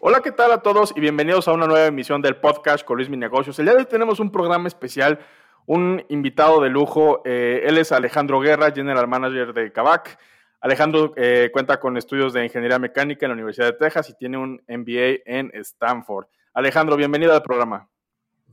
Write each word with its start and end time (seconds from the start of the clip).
Hola, 0.00 0.20
¿qué 0.20 0.30
tal 0.30 0.52
a 0.52 0.62
todos 0.62 0.92
y 0.94 1.00
bienvenidos 1.00 1.48
a 1.48 1.52
una 1.52 1.66
nueva 1.66 1.86
emisión 1.86 2.22
del 2.22 2.36
podcast 2.36 2.84
con 2.84 2.98
Luis 2.98 3.08
Mi 3.08 3.16
Negocios? 3.16 3.58
El 3.58 3.64
día 3.64 3.74
de 3.74 3.80
hoy 3.80 3.84
tenemos 3.86 4.20
un 4.20 4.30
programa 4.30 4.68
especial, 4.68 5.18
un 5.66 6.04
invitado 6.08 6.60
de 6.60 6.68
lujo. 6.68 7.20
Eh, 7.24 7.62
él 7.64 7.78
es 7.78 7.90
Alejandro 7.90 8.38
Guerra, 8.38 8.70
General 8.70 9.08
Manager 9.08 9.52
de 9.52 9.72
Kavak. 9.72 10.16
Alejandro 10.60 11.14
eh, 11.16 11.50
cuenta 11.52 11.80
con 11.80 11.96
estudios 11.96 12.32
de 12.32 12.44
Ingeniería 12.44 12.78
Mecánica 12.78 13.26
en 13.26 13.30
la 13.30 13.34
Universidad 13.34 13.66
de 13.66 13.72
Texas 13.72 14.08
y 14.10 14.14
tiene 14.14 14.38
un 14.38 14.62
MBA 14.68 15.22
en 15.26 15.50
Stanford. 15.54 16.26
Alejandro, 16.54 16.96
bienvenido 16.96 17.34
al 17.34 17.42
programa. 17.42 17.88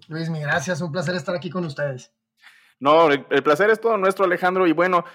Luis, 0.08 0.32
mi 0.32 0.42
gracias, 0.42 0.82
un 0.82 0.92
placer 0.92 1.14
estar 1.14 1.36
aquí 1.36 1.52
con 1.52 1.64
ustedes. 1.64 2.12
No, 2.80 3.12
el, 3.12 3.44
placer 3.44 3.70
es 3.70 3.80
todo 3.80 3.98
nuestro, 3.98 4.26
Alejandro, 4.26 4.66
y 4.66 4.72
bueno, 4.72 5.06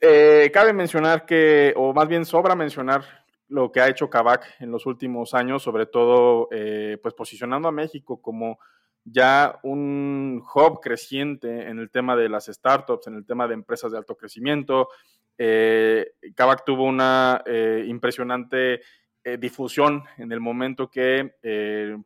eh, 0.00 0.50
cabe 0.52 0.72
mencionar 0.72 1.24
que, 1.24 1.72
o 1.76 1.94
más 1.94 2.08
bien 2.08 2.24
sobra 2.24 2.56
mencionar 2.56 3.21
lo 3.52 3.70
que 3.70 3.80
ha 3.80 3.88
hecho 3.88 4.08
Kavak 4.08 4.60
en 4.60 4.70
los 4.70 4.86
últimos 4.86 5.34
años, 5.34 5.62
sobre 5.62 5.86
todo 5.86 6.48
eh, 6.50 6.98
pues 7.02 7.14
posicionando 7.14 7.68
a 7.68 7.72
México 7.72 8.20
como 8.20 8.58
ya 9.04 9.58
un 9.62 10.42
hub 10.54 10.80
creciente 10.80 11.68
en 11.68 11.78
el 11.78 11.90
tema 11.90 12.16
de 12.16 12.28
las 12.28 12.46
startups, 12.46 13.06
en 13.06 13.14
el 13.14 13.26
tema 13.26 13.46
de 13.46 13.54
empresas 13.54 13.92
de 13.92 13.98
alto 13.98 14.16
crecimiento. 14.16 14.88
Eh, 15.36 16.14
Kavak 16.34 16.64
tuvo 16.64 16.84
una 16.84 17.42
eh, 17.46 17.84
impresionante 17.86 18.80
eh, 19.24 19.36
difusión 19.38 20.02
en 20.18 20.32
el 20.32 20.40
momento 20.40 20.88
que 20.88 21.34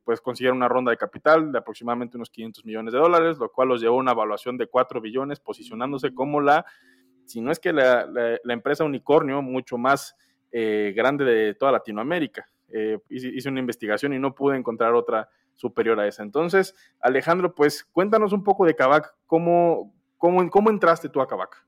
pues 0.05 0.21
consiguieron 0.21 0.59
una 0.59 0.69
ronda 0.69 0.91
de 0.91 0.97
capital 0.97 1.53
de 1.53 1.59
aproximadamente 1.59 2.17
unos 2.17 2.31
500 2.31 2.65
millones 2.65 2.93
de 2.93 2.99
dólares, 2.99 3.39
lo 3.39 3.51
cual 3.53 3.69
los 3.69 3.81
llevó 3.81 3.97
a 3.97 4.01
una 4.01 4.13
evaluación 4.13 4.57
de 4.57 4.67
4 4.67 5.01
billones, 5.01 5.41
posicionándose 5.41 6.15
como 6.15 6.41
la, 6.41 6.65
si 7.27 7.41
no 7.41 7.51
es 7.51 7.59
que 7.59 7.73
la, 7.73 8.07
la 8.07 8.53
empresa 8.53 8.85
unicornio 8.85 9.43
mucho 9.43 9.79
más 9.79 10.17
eh, 10.59 10.95
grande 10.97 11.23
de 11.27 11.55
toda 11.55 11.71
Latinoamérica. 11.73 12.49
Eh, 12.71 12.99
hice 13.11 13.51
una 13.51 13.61
investigación 13.61 14.15
y 14.15 14.19
no 14.19 14.35
pude 14.35 14.57
encontrar 14.57 14.95
otra 14.95 15.29
superior 15.55 16.01
a 16.01 16.07
esa. 16.09 16.23
Entonces, 16.23 16.75
Alejandro, 16.99 17.55
pues 17.55 17.85
cuéntanos 17.85 18.33
un 18.33 18.43
poco 18.43 18.65
de 18.65 18.75
Kavak, 18.75 19.15
¿cómo, 19.27 19.93
cómo, 20.17 20.49
cómo 20.49 20.71
entraste 20.71 21.11
tú 21.11 21.21
a 21.21 21.29
Kavak? 21.29 21.63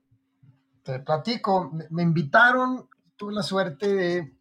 Te 0.81 0.97
platico, 1.01 1.71
me, 1.91 2.01
invitaron, 2.01 2.89
tuve 3.15 3.31
la 3.31 3.43
suerte 3.43 3.93
de 3.93 4.33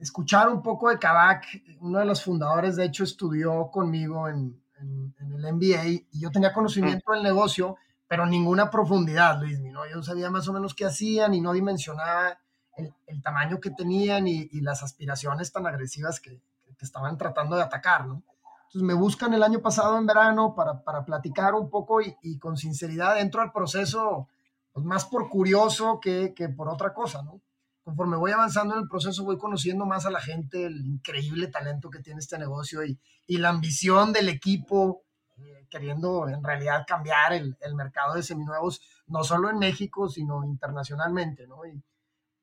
escuchar 0.00 0.48
un 0.48 0.64
poco 0.64 0.90
de 0.90 0.98
Kavak. 0.98 1.44
Uno 1.78 2.00
de 2.00 2.06
los 2.06 2.24
fundadores, 2.24 2.74
de 2.74 2.86
hecho, 2.86 3.04
estudió 3.04 3.70
conmigo 3.70 4.28
en, 4.28 4.60
el 4.80 5.52
MBA 5.54 5.86
y 5.86 6.20
yo 6.20 6.32
tenía 6.32 6.52
conocimiento 6.52 7.12
del 7.12 7.22
negocio, 7.22 7.76
pero 8.08 8.26
ninguna 8.26 8.68
profundidad, 8.68 9.40
Luis. 9.40 9.60
¿no? 9.60 9.88
Yo 9.88 10.02
sabía 10.02 10.28
más 10.28 10.48
o 10.48 10.52
menos 10.52 10.74
qué 10.74 10.86
hacían 10.86 11.34
y 11.34 11.40
no 11.40 11.52
dimensionaba 11.52 12.36
el, 12.76 13.22
tamaño 13.22 13.60
que 13.60 13.70
tenían 13.70 14.26
y, 14.26 14.48
las 14.60 14.82
aspiraciones 14.82 15.52
tan 15.52 15.66
agresivas 15.66 16.20
que, 16.20 16.40
estaban 16.80 17.16
tratando 17.16 17.56
de 17.56 17.62
atacar, 17.62 18.06
¿no? 18.06 18.22
Entonces 18.66 18.82
me 18.82 18.92
buscan 18.92 19.32
el 19.32 19.42
año 19.42 19.60
pasado 19.60 19.96
en 19.96 20.04
verano 20.04 20.54
para, 20.54 20.84
para 20.84 21.06
platicar 21.06 21.54
un 21.54 21.70
poco 21.70 22.00
y, 22.02 22.38
con 22.38 22.58
sinceridad 22.58 23.14
dentro 23.14 23.40
del 23.40 23.50
proceso, 23.50 24.28
pues 24.72 24.84
más 24.84 25.06
por 25.06 25.30
curioso 25.30 25.98
que, 26.00 26.34
que, 26.34 26.50
por 26.50 26.68
otra 26.68 26.92
cosa, 26.92 27.22
¿no? 27.22 27.40
Conforme 27.82 28.16
voy 28.16 28.32
avanzando 28.32 28.74
en 28.74 28.82
el 28.82 28.88
proceso 28.88 29.24
voy 29.24 29.38
conociendo 29.38 29.86
más 29.86 30.04
a 30.04 30.10
la 30.10 30.20
gente, 30.20 30.66
el 30.66 30.84
increíble 30.84 31.46
talento 31.46 31.88
que 31.88 32.00
tiene 32.00 32.18
este 32.18 32.36
negocio 32.36 32.84
y, 32.84 32.98
y 33.26 33.38
la 33.38 33.48
ambición 33.48 34.12
del 34.12 34.28
equipo 34.28 35.04
eh, 35.38 35.66
queriendo 35.70 36.28
en 36.28 36.42
realidad 36.42 36.84
cambiar 36.86 37.32
el, 37.32 37.56
el, 37.60 37.74
mercado 37.74 38.14
de 38.14 38.22
seminuevos, 38.22 38.80
no 39.06 39.22
solo 39.22 39.50
en 39.50 39.58
México, 39.58 40.08
sino 40.08 40.44
internacionalmente, 40.44 41.46
¿no? 41.46 41.60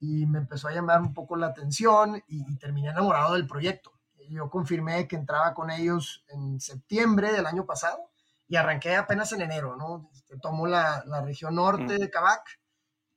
Y 0.03 0.25
me 0.25 0.39
empezó 0.39 0.67
a 0.67 0.73
llamar 0.73 0.99
un 0.99 1.13
poco 1.13 1.37
la 1.37 1.47
atención 1.47 2.21
y, 2.27 2.57
terminé 2.57 2.89
enamorado 2.89 3.35
del 3.35 3.47
proyecto. 3.47 3.93
Yo 4.29 4.49
confirmé 4.49 5.07
que 5.07 5.15
entraba 5.15 5.53
con 5.53 5.71
ellos 5.71 6.25
en 6.27 6.59
septiembre 6.59 7.31
del 7.31 7.45
año 7.45 7.65
pasado 7.65 8.09
y 8.49 8.57
arranqué 8.57 8.97
apenas 8.97 9.31
en 9.31 9.41
enero, 9.41 9.77
¿no? 9.77 10.09
Este, 10.13 10.37
tomo 10.39 10.67
la, 10.67 11.03
la 11.05 11.21
región 11.21 11.55
norte 11.55 11.97
de 11.97 12.09
Cabac, 12.09 12.59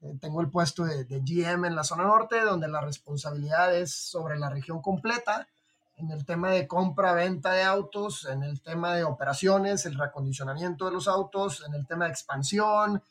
eh, 0.01 0.17
tengo 0.21 0.41
el 0.41 0.49
puesto 0.49 0.85
de, 0.85 1.05
de, 1.05 1.21
GM 1.21 1.67
en 1.67 1.75
la 1.75 1.83
zona 1.83 2.05
norte, 2.05 2.41
donde 2.43 2.69
la 2.69 2.81
responsabilidad 2.81 3.75
es 3.75 3.93
sobre 3.93 4.39
la 4.39 4.49
región 4.49 4.81
completa, 4.81 5.49
en 5.97 6.13
el 6.13 6.25
tema 6.25 6.51
de 6.51 6.69
compra, 6.69 7.15
venta 7.15 7.53
de 7.53 7.65
autos, 7.65 8.27
en 8.27 8.45
el 8.45 8.63
tema 8.63 8.95
de 8.95 9.03
operaciones, 9.03 9.87
el 9.87 9.99
reacondicionamiento 9.99 10.85
de 10.85 10.93
los 10.93 11.09
autos, 11.09 11.65
en 11.67 11.75
el 11.75 11.85
tema 11.85 12.05
de 12.05 12.13
expansión, 12.13 13.03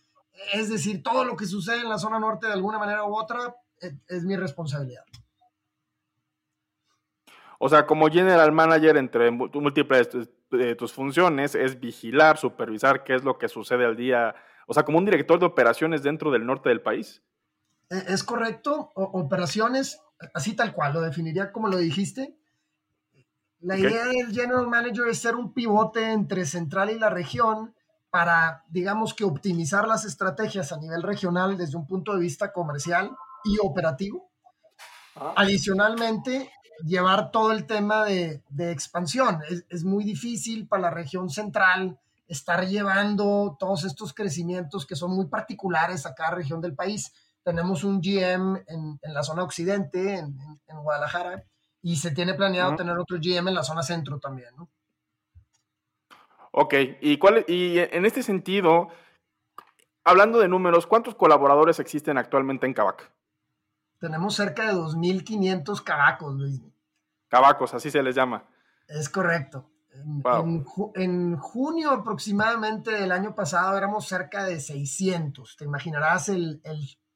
es 0.54 0.70
decir, 0.70 1.04
todo 1.04 1.26
lo 1.26 1.36
que 1.36 1.46
sucede 1.46 1.82
en 1.82 1.90
la 1.90 1.98
zona 1.98 2.20
norte 2.20 2.48
de 2.48 2.54
alguna 2.54 2.80
manera 2.80 3.04
u 3.04 3.18
otra, 3.18 3.56
es, 3.80 4.24
mi 4.24 4.36
responsabilidad. 4.36 5.04
O 7.60 7.70
sea, 7.70 7.86
como 7.86 8.08
general 8.10 8.52
manager, 8.52 8.98
entre 8.98 9.32
múltiples 9.32 10.10
de 10.52 10.76
tus 10.76 10.94
funciones, 10.94 11.56
es 11.56 11.80
vigilar, 11.80 12.38
supervisar 12.38 13.04
qué 13.04 13.16
es 13.16 13.24
lo 13.24 13.38
que 13.38 13.48
sucede 13.48 13.86
al 13.86 13.96
día. 13.96 14.36
O 14.68 14.74
sea, 14.74 14.84
como 14.84 14.98
un 14.98 15.06
director 15.06 15.40
de 15.40 15.46
operaciones 15.46 16.04
dentro 16.04 16.32
del 16.32 16.46
norte 16.46 16.70
del 16.70 16.82
país. 16.82 17.22
E, 17.90 18.04
es 18.08 18.24
correcto. 18.24 18.92
operaciones, 18.96 20.02
así 20.34 20.56
tal 20.56 20.74
cual, 20.74 20.94
lo 20.94 21.02
definiría 21.02 21.52
como 21.52 21.70
lo 21.70 21.78
dijiste. 21.78 22.38
La 23.62 23.78
idea 23.78 24.06
del 24.06 24.32
general 24.32 24.68
manager 24.68 25.08
es 25.08 25.20
ser 25.20 25.36
un 25.36 25.54
pivote 25.54 26.12
entre 26.12 26.46
central 26.46 26.92
y 26.92 27.00
la 27.00 27.10
región 27.10 27.74
para, 28.12 28.64
digamos 28.70 29.14
que, 29.14 29.24
optimizar 29.24 29.88
las 29.88 30.06
estrategias 30.06 30.72
a 30.72 30.78
nivel 30.78 31.02
regional 31.02 31.58
desde 31.58 31.78
un 31.78 31.88
punto 31.88 32.14
de 32.14 32.20
vista 32.20 32.52
comercial 32.54 33.16
y 33.46 33.58
operativo. 33.62 34.30
Ah. 35.16 35.34
Adicionalmente, 35.38 36.52
llevar 36.84 37.32
todo 37.32 37.52
el 37.52 37.66
tema 37.66 38.04
de, 38.06 38.42
expansión. 38.58 39.40
Es, 39.70 39.84
muy 39.84 40.04
difícil 40.04 40.68
para 40.68 40.84
la 40.84 40.90
región 40.90 41.30
central 41.30 42.00
estar 42.28 42.66
llevando 42.66 43.56
todos 43.60 43.86
estos 43.86 44.14
crecimientos 44.14 44.86
que 44.86 44.96
son 44.96 45.12
muy 45.12 45.28
particulares 45.28 46.06
a 46.06 46.16
cada 46.16 46.32
región 46.32 46.60
del 46.60 46.76
país. 46.76 47.14
Tenemos 47.44 47.84
un 47.84 48.02
GM 48.02 48.64
en, 48.68 49.00
la 49.04 49.24
zona 49.24 49.44
occidente, 49.44 50.18
en, 50.18 50.36
Guadalajara, 50.68 51.44
y 51.82 51.96
se 51.98 52.12
tiene 52.12 52.34
planeado 52.34 52.76
tener 52.76 52.98
otro 52.98 53.18
GM 53.18 53.50
en 53.50 53.56
la 53.56 53.64
zona 53.64 53.84
centro 53.84 54.20
también, 54.20 54.56
¿no? 54.58 54.70
Ok, 56.58 56.74
y, 57.02 57.18
cuál, 57.18 57.44
y 57.48 57.80
en 57.80 58.06
este 58.06 58.24
sentido, 58.24 58.88
hablando 60.06 60.40
de 60.40 60.48
números, 60.48 60.88
¿cuántos 60.88 61.14
colaboradores 61.16 61.80
existen 61.80 62.18
actualmente 62.18 62.66
en 62.66 62.74
Kavak? 62.74 63.12
Tenemos 64.06 64.36
cerca 64.36 64.68
de 64.68 64.74
2.500 64.74 65.84
cabacos, 65.84 66.36
Luis. 66.36 66.62
Cabacos, 67.28 67.74
así 67.74 67.90
se 67.90 68.04
les 68.04 68.14
llama. 68.14 68.46
Es 68.88 69.10
correcto. 69.10 69.68
En, 70.94 71.38
junio 71.38 71.90
aproximadamente 71.90 72.92
del 72.92 73.12
año 73.12 73.34
pasado 73.34 73.76
éramos 73.76 74.08
cerca 74.08 74.44
de 74.44 74.60
600. 74.60 75.58
Te 75.58 75.66
imaginarás 75.66 76.30
el, 76.30 76.62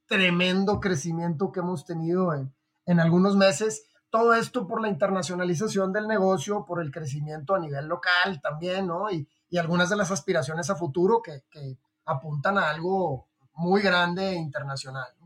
tremendo 0.07 0.79
crecimiento 0.79 1.51
que 1.51 1.59
hemos 1.59 1.85
tenido 1.85 2.33
en, 2.33 3.00
algunos 3.00 3.35
meses. 3.35 3.85
Todo 4.09 4.33
esto 4.33 4.66
por 4.66 4.81
la 4.81 4.89
internacionalización 4.89 5.94
del 5.94 6.07
negocio, 6.07 6.66
por 6.66 6.81
el 6.81 6.89
crecimiento 6.89 7.53
a 7.53 7.59
nivel 7.59 7.85
local 7.85 8.41
también, 8.41 8.88
¿no? 8.88 9.11
Y, 9.11 9.29
algunas 9.59 9.91
de 9.91 9.95
las 9.95 10.09
aspiraciones 10.09 10.71
a 10.71 10.75
futuro 10.75 11.21
que, 11.21 11.44
que 11.51 11.77
apuntan 12.06 12.57
a 12.57 12.71
algo 12.71 13.27
muy 13.53 13.83
grande 13.83 14.31
e 14.31 14.35
internacional. 14.38 15.19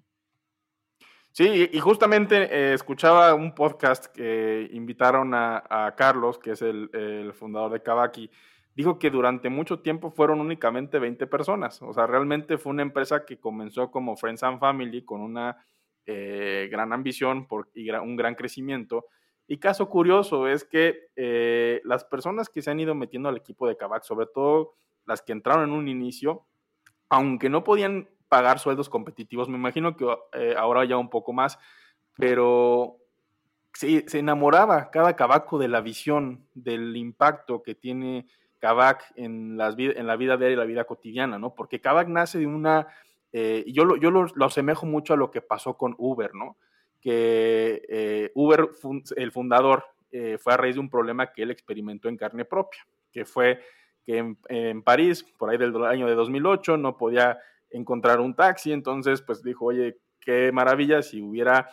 Sí, 1.35 1.67
y 1.73 1.79
justamente 1.79 2.43
eh, 2.43 2.75
escuchaba 2.75 3.33
un 3.33 3.55
podcast 3.55 4.05
que 4.05 4.69
invitaron 4.71 5.33
a, 5.33 5.91
Carlos, 5.97 6.37
que 6.37 6.51
es 6.51 6.61
el, 6.61 7.33
fundador 7.33 7.71
de 7.71 7.81
Kavaki. 7.81 8.29
Dijo 8.75 8.99
que 8.99 9.09
durante 9.09 9.49
mucho 9.49 9.79
tiempo 9.79 10.11
fueron 10.11 10.41
únicamente 10.41 10.99
20 10.99 11.25
personas. 11.25 11.81
O 11.81 11.91
sea, 11.91 12.05
realmente 12.05 12.59
fue 12.59 12.71
una 12.71 12.83
empresa 12.83 13.25
que 13.25 13.39
comenzó 13.39 13.89
como 13.89 14.15
Friends 14.15 14.43
and 14.43 14.59
Family 14.59 15.03
con 15.03 15.21
una 15.21 15.57
eh, 16.05 16.69
gran 16.71 16.93
ambición 16.93 17.47
y 17.73 17.89
un 17.89 18.15
gran 18.15 18.35
crecimiento. 18.35 19.07
Y 19.47 19.57
caso 19.57 19.89
curioso 19.89 20.47
es 20.47 20.63
que 20.63 21.07
eh, 21.15 21.81
las 21.83 22.03
personas 22.03 22.47
que 22.47 22.61
se 22.61 22.69
han 22.69 22.79
ido 22.79 22.93
metiendo 22.93 23.29
al 23.29 23.37
equipo 23.37 23.67
de 23.67 23.75
Kavak, 23.75 24.03
sobre 24.03 24.27
todo 24.27 24.75
las 25.07 25.23
que 25.23 25.31
entraron 25.31 25.63
en 25.63 25.71
un 25.71 25.87
inicio, 25.87 26.45
aunque 27.09 27.49
no 27.49 27.63
podían 27.63 28.07
pagar 28.33 28.57
sueldos 28.57 28.89
competitivos. 28.89 29.47
Me 29.47 29.57
imagino 29.57 29.95
que 29.95 30.07
eh, 30.33 30.55
ahora 30.57 30.85
ya 30.85 30.97
un 30.97 31.11
poco 31.11 31.33
más, 31.33 31.59
pero 32.17 32.97
se, 33.75 34.09
se, 34.09 34.17
enamoraba 34.17 34.89
cada 34.89 35.15
cabaco 35.15 35.59
de 35.59 35.67
la 35.67 35.81
visión, 35.81 36.47
del 36.55 36.97
impacto 36.97 37.61
que 37.61 37.75
tiene 37.75 38.25
Kavak 38.57 39.13
en, 39.17 39.55
la 39.55 39.69
vida 39.69 39.93
él 39.93 40.51
y 40.51 40.55
la 40.55 40.65
vida 40.65 40.85
cotidiana, 40.85 41.37
¿no? 41.37 41.53
Porque 41.53 41.79
Kavak 41.79 42.07
nace 42.07 42.39
de 42.39 42.47
una, 42.47 42.87
eh, 43.31 43.65
yo, 43.67 43.85
lo, 43.85 43.97
yo 43.97 44.09
lo, 44.09 44.45
asemejo 44.47 44.87
mucho 44.87 45.13
a 45.13 45.17
lo 45.17 45.29
que 45.29 45.41
pasó 45.41 45.77
con 45.77 45.93
Uber, 45.99 46.33
¿no? 46.33 46.57
Que 47.01 47.85
eh, 47.87 48.31
Uber, 48.33 48.67
el 49.15 49.31
fundador, 49.31 49.85
fue 50.39 50.53
a 50.53 50.57
raíz 50.57 50.73
de 50.73 50.81
un 50.81 50.89
problema 50.89 51.31
que 51.31 51.43
él 51.43 51.51
experimentó 51.51 52.09
en 52.09 52.17
carne 52.17 52.45
propia, 52.45 52.81
que 53.11 53.25
fue 53.25 53.61
que 54.03 54.17
en, 54.17 54.39
en, 54.49 54.81
París, 54.81 55.23
por 55.37 55.51
ahí 55.51 55.57
del 55.59 55.75
año 55.85 56.07
de 56.07 56.15
2008, 56.15 56.77
no 56.77 56.97
podía 56.97 57.37
encontrar 57.73 58.21
un 58.21 58.33
taxi, 58.33 58.71
entonces 58.71 59.21
pues 59.21 59.43
dijo, 59.43 59.65
oye, 59.65 59.99
qué 60.19 60.51
maravilla 60.53 61.01
si 61.01 61.21
hubiera 61.21 61.69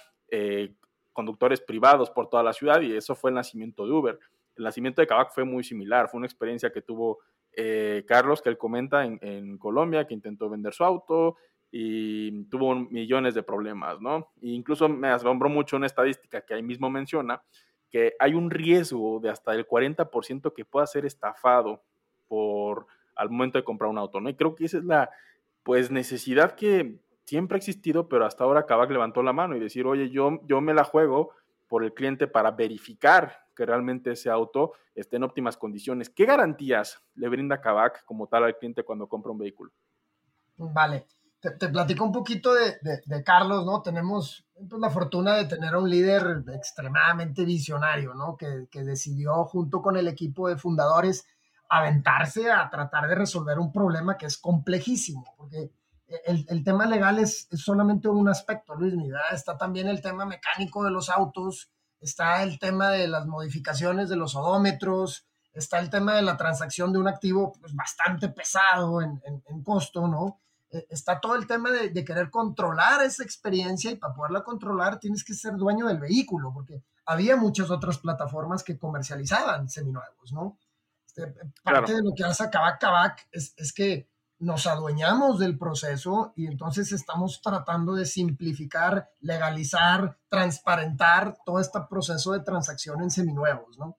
conductores 1.13 1.61
privados 1.61 2.09
por 2.11 2.29
toda 2.29 2.43
la 2.43 2.53
ciudad 2.53 2.81
y 2.83 2.95
eso 2.95 3.17
fue 3.17 3.31
el 3.31 3.35
nacimiento 3.35 3.85
de 3.85 3.93
Uber 3.93 4.19
el 4.61 4.65
nacimiento 4.65 5.01
de 5.01 5.07
Kavak 5.07 5.33
fue 5.33 5.45
muy 5.45 5.65
similar, 5.65 6.09
fue 6.09 6.19
una 6.19 6.27
experiencia 6.27 6.71
que 6.71 6.83
tuvo 6.83 7.21
eh, 7.53 8.05
Carlos, 8.07 8.43
que 8.43 8.51
él 8.51 8.59
comenta 8.59 9.05
en, 9.05 9.59
Colombia, 9.59 10.07
que 10.07 10.15
intentó 10.15 10.49
vender 10.49 10.75
su 10.75 10.85
auto 10.85 11.37
y 11.73 12.45
tuvo 12.45 12.75
millones 12.75 13.35
de 13.35 13.43
problemas, 13.43 14.01
¿no? 14.01 14.33
E 14.43 14.49
incluso 14.49 14.89
me 14.89 15.09
asombró 15.09 15.49
mucho 15.49 15.77
una 15.77 15.87
estadística 15.87 16.43
que 16.43 16.55
ahí 16.55 16.63
mismo 16.63 16.91
menciona, 16.91 17.43
que 17.89 18.15
hay 18.19 18.35
un 18.35 18.51
riesgo 18.51 19.19
de 19.21 19.31
hasta 19.31 19.55
el 19.55 19.67
40% 19.67 20.53
que 20.53 20.65
pueda 20.65 20.87
ser 20.87 21.07
estafado 21.07 21.83
por 22.29 22.87
al 23.17 23.31
momento 23.31 23.59
de 23.59 23.65
comprar 23.65 23.91
un 23.91 23.99
auto, 23.99 24.21
¿no? 24.21 24.29
Y 24.29 24.35
creo 24.35 24.55
que 24.55 24.67
esa 24.67 24.79
es 24.79 24.85
la, 24.85 25.11
pues, 25.63 25.91
necesidad 25.91 26.53
que 26.55 27.01
siempre 27.25 27.57
ha 27.57 27.59
existido, 27.59 28.09
pero 28.09 28.27
hasta 28.27 28.45
ahora 28.45 28.67
Kavak 28.67 28.91
levantó 28.91 29.23
la 29.23 29.33
mano 29.33 29.57
y 29.57 29.61
decir, 29.61 29.87
oye, 29.87 30.11
yo, 30.11 30.41
yo 30.47 30.61
me 30.61 30.75
la 30.75 30.85
juego 30.85 31.31
por 31.69 31.85
el 31.85 31.95
cliente 31.95 32.27
para 32.27 32.51
verificar 32.51 33.47
que 33.55 33.65
realmente 33.65 34.13
ese 34.13 34.31
auto 34.31 34.73
esté 34.95 35.17
en 35.17 35.25
óptimas 35.25 35.57
condiciones. 35.57 36.11
¿Qué 36.11 36.25
garantías 36.25 37.01
le 37.15 37.29
brinda 37.29 37.61
Kavak 37.61 38.05
como 38.05 38.27
tal 38.27 38.45
al 38.45 38.57
cliente 38.57 38.83
cuando 38.83 39.07
compra 39.07 39.33
un 39.33 39.39
vehículo? 39.39 39.71
Vale, 40.57 41.07
te, 41.41 41.69
platico 41.69 42.05
un 42.05 42.13
poquito 42.13 42.53
de, 42.53 43.25
Carlos, 43.25 43.65
¿no? 43.65 43.81
Tenemos 43.81 44.45
pues, 44.55 44.81
la 44.81 44.91
fortuna 44.91 45.37
de 45.37 45.47
tener 45.47 45.75
a 45.75 45.79
un 45.79 45.89
líder 45.89 46.45
extremadamente 46.55 47.45
visionario, 47.45 48.15
¿no? 48.15 48.37
Que, 48.37 48.83
decidió 48.83 49.45
junto 49.45 49.81
con 49.81 49.97
el 49.97 50.07
equipo 50.07 50.49
de 50.49 50.57
fundadores 50.57 51.27
aventarse 51.71 52.51
a 52.51 52.69
tratar 52.69 53.09
de 53.09 53.15
resolver 53.15 53.59
un 53.59 53.73
problema 53.73 54.19
que 54.19 54.27
es 54.27 54.37
complejísimo, 54.37 55.25
porque 55.37 55.71
el, 56.27 56.65
tema 56.65 56.87
legal 56.87 57.19
es, 57.19 57.49
solamente 57.53 58.09
un 58.09 58.29
aspecto, 58.29 58.75
Luis, 58.75 58.97
¿verdad? 58.97 59.33
está 59.33 59.57
también 59.57 59.89
el 59.89 60.03
tema 60.03 60.25
mecánico 60.25 60.83
de 60.85 60.91
los 60.91 61.09
autos, 61.09 61.71
está 62.01 62.43
el 62.43 62.59
tema 62.59 62.91
de 62.91 63.07
las 63.07 63.27
modificaciones 63.27 64.09
de 64.09 64.17
los 64.17 64.35
odómetros, 64.35 65.27
está 65.53 65.79
el 65.79 65.91
tema 65.91 66.15
de 66.15 66.23
la 66.23 66.37
transacción 66.37 66.93
de 66.93 66.99
un 66.99 67.07
activo 67.07 67.53
pues, 67.61 67.75
bastante 67.75 68.29
pesado 68.29 69.01
en, 69.01 69.63
costo, 69.63 70.09
¿no? 70.09 70.41
E, 70.71 70.87
está 70.91 71.21
todo 71.21 71.37
el 71.37 71.47
tema 71.47 71.71
de, 71.71 72.05
querer 72.05 72.31
controlar 72.31 73.03
esa 73.03 73.23
experiencia 73.23 73.93
y 73.93 73.97
para 73.97 74.15
poderla 74.15 74.43
controlar 74.43 74.99
tienes 74.99 75.23
que 75.23 75.35
ser 75.35 75.55
dueño 75.57 75.87
del 75.87 75.99
vehículo, 75.99 76.53
porque 76.53 76.83
había 77.07 77.37
muchas 77.37 77.71
otras 77.71 77.99
plataformas 77.99 78.65
que 78.65 78.79
comercializaban 78.79 79.69
seminuevos, 79.69 80.33
¿no? 80.33 80.59
Parte 81.63 81.95
de 81.95 82.03
lo 82.03 82.13
que 82.15 82.25
hace 82.25 82.49
Kavak 82.51 82.81
Kavak 82.81 83.29
es, 83.33 83.55
es 83.57 83.73
que 83.73 84.11
nos 84.41 84.67
adueñamos 84.67 85.39
del 85.39 85.59
proceso 85.59 86.33
y 86.35 86.47
entonces 86.47 86.93
estamos 86.93 87.43
tratando 87.43 87.95
de 87.95 88.07
simplificar, 88.07 89.11
legalizar, 89.21 90.19
transparentar 90.29 91.37
todo 91.45 91.61
este 91.61 91.79
proceso 91.89 92.33
de 92.33 92.41
transacción 92.41 93.03
en 93.03 93.11
seminuevos, 93.11 93.79
¿no? 93.79 93.99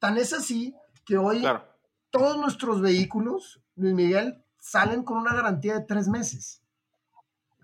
Tan 0.00 0.18
es 0.18 0.32
así 0.32 0.74
que 1.04 1.16
hoy 1.16 1.44
todos 2.10 2.38
nuestros 2.38 2.80
vehículos, 2.80 3.62
Luis 3.76 3.94
Miguel, 3.94 4.44
salen 4.58 5.04
con 5.04 5.18
una 5.18 5.34
garantía 5.34 5.74
de 5.74 5.84
tres 5.84 6.08
meses 6.08 6.62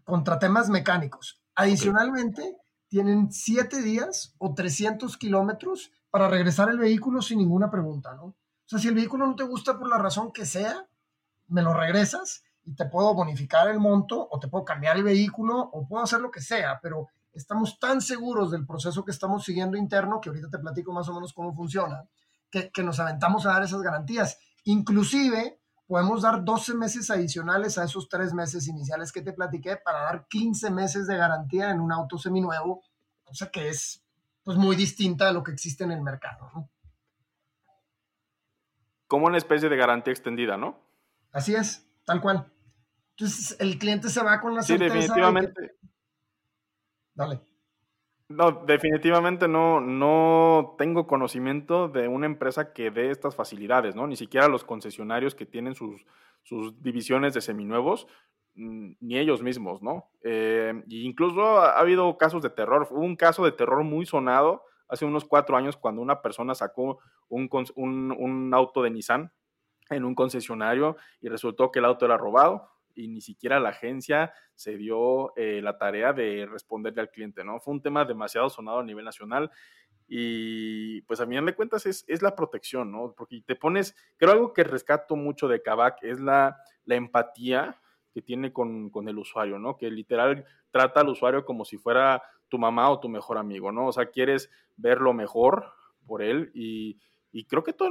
contra 0.05 0.39
temas 0.39 0.69
mecánicos. 0.71 1.43
Adicionalmente, 1.57 2.57
tienen 2.89 3.33
siete 3.33 3.83
días 3.83 4.35
o 4.39 4.55
300 4.55 5.17
kilómetros 5.17 5.91
para 6.11 6.29
regresar 6.29 6.69
el 6.69 6.79
vehículo 6.79 7.23
sin 7.23 7.39
ninguna 7.39 7.71
pregunta, 7.71 8.15
¿no? 8.15 8.37
O 8.67 8.69
sea, 8.69 8.79
si 8.79 8.89
el 8.89 8.95
vehículo 8.95 9.27
no 9.27 9.35
te 9.35 9.45
gusta 9.45 9.79
por 9.79 9.89
la 9.89 9.99
razón 9.99 10.33
que 10.33 10.47
sea, 10.47 10.87
me 11.49 11.63
lo 11.63 11.75
regresas 11.75 12.43
y 12.65 12.75
te 12.75 12.87
puedo 12.87 13.15
bonificar 13.15 13.69
el 13.69 13.79
monto 13.79 14.27
o 14.31 14.39
te 14.39 14.49
puedo 14.49 14.65
cambiar 14.65 14.97
el 14.97 15.03
vehículo 15.03 15.59
o 15.59 15.87
puedo 15.87 16.03
hacer 16.03 16.21
lo 16.21 16.31
que 16.31 16.41
sea, 16.41 16.81
pero 16.83 17.09
estamos 17.33 17.79
tan 17.79 18.01
seguros 18.01 18.51
del 18.51 18.67
proceso 18.67 19.05
que 19.05 19.11
estamos 19.11 19.45
siguiendo 19.45 19.77
interno, 19.77 20.21
que 20.21 20.31
ahorita 20.31 20.49
te 20.49 20.59
platico 20.59 20.93
más 20.93 21.09
o 21.09 21.15
menos 21.15 21.33
cómo 21.33 21.53
funciona, 21.55 22.05
que, 22.51 22.71
nos 22.83 23.01
aventamos 23.01 23.45
a 23.45 23.51
dar 23.51 23.65
esas 23.65 23.83
garantías. 23.83 24.39
Inclusive 24.65 25.61
podemos 25.87 26.23
dar 26.23 26.45
12 26.45 26.75
meses 26.75 27.11
adicionales 27.11 27.77
a 27.77 27.85
esos 27.85 28.09
tres 28.09 28.33
meses 28.33 28.67
iniciales 28.69 29.13
que 29.13 29.21
te 29.21 29.33
platiqué 29.33 29.77
para 29.77 30.03
dar 30.03 30.27
15 30.29 30.71
meses 30.71 31.07
de 31.07 31.17
garantía 31.17 31.71
en 31.71 31.81
un 31.81 31.93
auto 31.93 32.17
seminuevo, 32.17 32.83
cosa 33.25 33.51
que 33.51 33.69
es 33.69 34.03
pues 34.43 34.57
muy 34.57 34.77
distinta 34.77 35.29
a 35.29 35.33
lo 35.33 35.43
que 35.43 35.53
existe 35.53 35.85
en 35.85 35.93
el 35.93 36.03
mercado. 36.03 36.71
Como 39.07 39.27
una 39.27 39.39
especie 39.39 39.69
de 39.69 39.77
garantía 39.77 40.13
extendida, 40.13 40.57
¿no? 40.57 40.79
Así 41.33 41.55
es, 41.55 41.87
tal 42.05 42.21
cual. 42.21 42.51
Entonces 43.17 43.57
el 43.61 43.79
cliente 43.79 44.09
se 44.09 44.23
va 44.23 44.41
con 44.41 44.55
la 44.55 44.63
certeza. 44.63 44.93
Sí, 44.93 45.01
definitivamente. 45.01 45.77
Dale. 47.15 47.41
No, 48.29 48.65
definitivamente 48.67 49.47
no, 49.49 49.81
no 49.81 50.75
tengo 50.79 51.07
conocimiento 51.07 51.89
de 51.89 52.09
una 52.09 52.27
empresa 52.27 52.73
que 52.73 52.91
dé 52.91 53.11
estas 53.11 53.37
facilidades, 53.37 53.95
¿no? 53.95 54.07
Ni 54.07 54.17
siquiera 54.17 54.49
los 54.49 54.65
concesionarios 54.65 55.35
que 55.35 55.45
tienen 55.45 55.75
sus, 55.75 56.07
sus 56.43 56.83
divisiones 56.83 57.35
de 57.35 57.43
seminuevos, 57.43 58.09
mm, 58.55 58.93
ni 59.01 59.19
ellos 59.19 59.43
mismos, 59.43 59.83
¿no? 59.83 60.11
Eh, 60.23 60.83
incluso 60.89 61.61
ha 61.61 61.79
habido 61.79 62.17
casos 62.17 62.43
de 62.43 62.51
terror. 62.51 62.89
Hubo 62.91 63.01
un 63.01 63.17
caso 63.17 63.45
de 63.45 63.53
terror 63.53 63.85
muy 63.85 64.07
sonado 64.07 64.65
hace 64.89 65.05
unos 65.05 65.25
cuatro 65.25 65.57
años 65.57 65.77
cuando 65.77 66.03
una 66.03 66.23
persona 66.23 66.55
sacó 66.55 66.99
un, 67.29 67.49
un, 67.77 68.55
auto 68.55 68.83
de 68.83 68.91
Nissan 68.91 69.33
en 69.91 70.05
un 70.05 70.15
concesionario 70.15 70.97
y 71.21 71.29
resultó 71.29 71.71
que 71.71 71.79
el 71.79 71.85
auto 71.85 72.05
era 72.07 72.17
robado 72.17 72.71
y 72.95 73.09
ni 73.09 73.21
siquiera 73.21 73.61
la 73.61 73.71
agencia 73.71 74.33
se 74.55 74.77
dio 74.77 75.35
eh, 75.37 75.61
la 75.63 75.79
tarea 75.79 76.13
de 76.13 76.47
responderle 76.47 77.03
al 77.03 77.11
cliente, 77.11 77.45
¿no? 77.45 77.61
Fue 77.61 77.75
un 77.75 77.83
tema 77.83 78.05
demasiado 78.05 78.49
sonado 78.49 78.79
a 78.79 78.85
nivel 78.85 79.05
nacional 79.05 79.51
y 80.07 81.01
pues 81.03 81.21
a 81.21 81.27
mí 81.27 81.41
de 81.41 81.55
cuentas 81.55 81.87
es, 81.87 82.05
es, 82.09 82.23
la 82.23 82.37
protección, 82.37 82.93
¿no? 82.93 83.15
Porque 83.17 83.43
te 83.45 83.57
pones, 83.57 83.97
creo 84.17 84.33
algo 84.33 84.53
que 84.53 84.65
rescato 84.65 85.17
mucho 85.17 85.49
de 85.49 85.63
Kavak 85.63 86.03
es 86.03 86.21
la, 86.21 86.59
la 86.85 86.95
empatía 86.95 87.81
que 88.13 88.23
tiene 88.23 88.53
con, 88.53 88.91
con, 88.91 89.09
el 89.09 89.19
usuario, 89.19 89.59
¿no? 89.59 89.77
Que 89.77 89.91
literal 89.91 90.45
trata 90.71 91.01
al 91.01 91.09
usuario 91.09 91.45
como 91.45 91.65
si 91.65 91.79
fuera 91.79 92.23
tu 92.55 92.59
mamá 92.59 92.89
o 92.89 93.01
tu 93.01 93.09
mejor 93.09 93.37
amigo, 93.37 93.73
¿no? 93.73 93.89
O 93.89 93.93
sea, 93.93 94.07
quieres 94.07 94.49
ver 94.77 95.01
lo 95.01 95.13
mejor 95.13 95.73
por 96.07 96.23
él 96.23 96.53
y 96.55 97.01
y 97.35 97.47
creo 97.47 97.65
que 97.65 97.73
todo, 97.73 97.91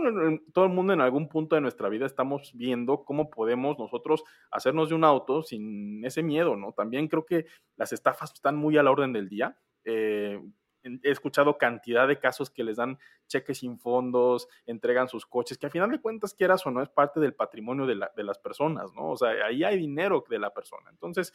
todo 0.54 0.64
el 0.64 0.72
mundo 0.72 0.94
en 0.94 1.02
algún 1.02 1.28
punto 1.28 1.56
de 1.56 1.62
nuestra 1.62 1.90
vida 1.90 2.06
estamos 2.06 2.54
viendo 2.56 3.04
cómo 3.04 3.30
podemos 3.30 3.78
nosotros 3.78 4.24
hacernos 4.50 4.88
de 4.88 4.96
un 4.96 5.04
auto 5.04 5.44
sin 5.44 6.06
ese 6.06 6.24
miedo, 6.24 6.56
¿no? 6.56 6.72
También 6.72 7.10
creo 7.10 7.26
que 7.26 7.46
las 7.76 7.92
estafas 7.92 8.32
están 8.34 8.56
muy 8.56 8.78
a 8.78 8.84
la 8.84 8.92
orden 8.92 9.12
del 9.12 9.28
día. 9.28 9.60
Eh, 9.84 10.42
he 10.84 11.12
escuchado 11.12 11.58
cantidad 11.58 12.08
de 12.08 12.20
casos 12.20 12.50
que 12.50 12.64
les 12.64 12.78
dan 12.78 12.98
cheques 13.28 13.58
sin 13.58 13.80
fondos, 13.80 14.48
entregan 14.66 15.10
sus 15.10 15.26
coches, 15.26 15.58
que 15.58 15.66
al 15.66 15.74
final 15.74 15.92
de 15.92 16.00
cuentas, 16.00 16.34
quieras 16.34 16.66
o 16.66 16.72
no, 16.72 16.82
es 16.82 16.88
parte 16.88 17.20
del 17.20 17.34
patrimonio 17.34 17.86
de, 17.86 17.96
las 17.96 18.40
personas, 18.40 18.94
¿no? 18.94 19.10
O 19.10 19.18
sea, 19.18 19.32
ahí 19.46 19.66
hay 19.66 19.78
dinero 19.78 20.24
de 20.30 20.40
la 20.40 20.54
persona. 20.54 20.90
Entonces, 20.90 21.34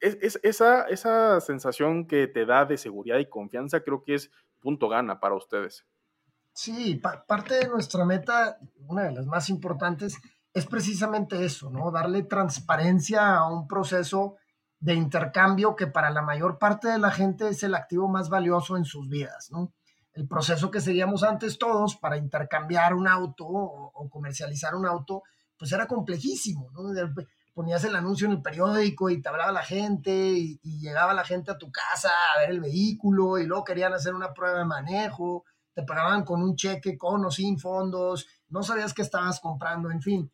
es, 0.00 0.38
esa, 0.42 0.84
esa 0.84 1.40
sensación 1.40 2.06
que 2.06 2.26
te 2.26 2.46
da 2.46 2.64
de 2.64 2.76
seguridad 2.76 3.18
y 3.18 3.28
confianza 3.28 3.80
creo 3.80 4.02
que 4.02 4.14
es 4.14 4.30
punto 4.60 4.88
gana 4.88 5.20
para 5.20 5.34
ustedes. 5.34 5.86
Sí, 6.52 7.00
parte 7.26 7.54
de 7.54 7.68
nuestra 7.68 8.04
meta, 8.04 8.58
una 8.86 9.04
de 9.04 9.12
las 9.12 9.26
más 9.26 9.48
importantes, 9.48 10.18
es 10.52 10.66
precisamente 10.66 11.44
eso, 11.44 11.70
¿no? 11.70 11.90
Darle 11.90 12.24
transparencia 12.24 13.36
a 13.36 13.50
un 13.50 13.68
proceso 13.68 14.36
de 14.80 14.94
intercambio 14.94 15.76
que 15.76 15.86
para 15.86 16.10
la 16.10 16.22
mayor 16.22 16.58
parte 16.58 16.88
de 16.88 16.98
la 16.98 17.10
gente 17.10 17.48
es 17.48 17.62
el 17.62 17.74
activo 17.74 18.08
más 18.08 18.28
valioso 18.28 18.76
en 18.76 18.84
sus 18.84 19.08
vidas, 19.08 19.50
¿no? 19.52 19.72
El 20.12 20.26
proceso 20.26 20.70
que 20.70 20.80
seguíamos 20.80 21.22
antes 21.22 21.56
todos 21.56 21.96
para 21.96 22.16
intercambiar 22.16 22.94
un 22.94 23.06
auto 23.06 23.46
o, 23.46 24.10
comercializar 24.10 24.74
un 24.74 24.86
auto, 24.86 25.22
pues 25.56 25.70
era 25.70 25.86
complejísimo, 25.86 26.68
¿no? 26.72 26.92
Ponías 27.54 27.84
el 27.84 27.96
anuncio 27.96 28.26
en 28.26 28.32
el 28.32 28.42
periódico 28.42 29.10
y 29.10 29.20
te 29.20 29.28
hablaba 29.28 29.52
la 29.52 29.62
gente 29.62 30.12
y 30.12 30.58
llegaba 30.62 31.14
la 31.14 31.24
gente 31.24 31.50
a 31.50 31.58
tu 31.58 31.70
casa 31.70 32.10
a 32.34 32.40
ver 32.40 32.50
el 32.50 32.60
vehículo 32.60 33.38
y 33.38 33.46
luego 33.46 33.64
querían 33.64 33.92
hacer 33.92 34.14
una 34.14 34.32
prueba 34.32 34.58
de 34.58 34.64
manejo 34.64 35.44
te 35.74 35.82
pagaban 35.82 36.24
con 36.24 36.42
un 36.42 36.56
cheque, 36.56 36.98
con 36.98 37.24
o 37.24 37.30
sin 37.30 37.58
fondos, 37.58 38.26
no 38.48 38.62
sabías 38.62 38.94
qué 38.94 39.02
estabas 39.02 39.40
comprando, 39.40 39.90
en 39.90 40.02
fin. 40.02 40.32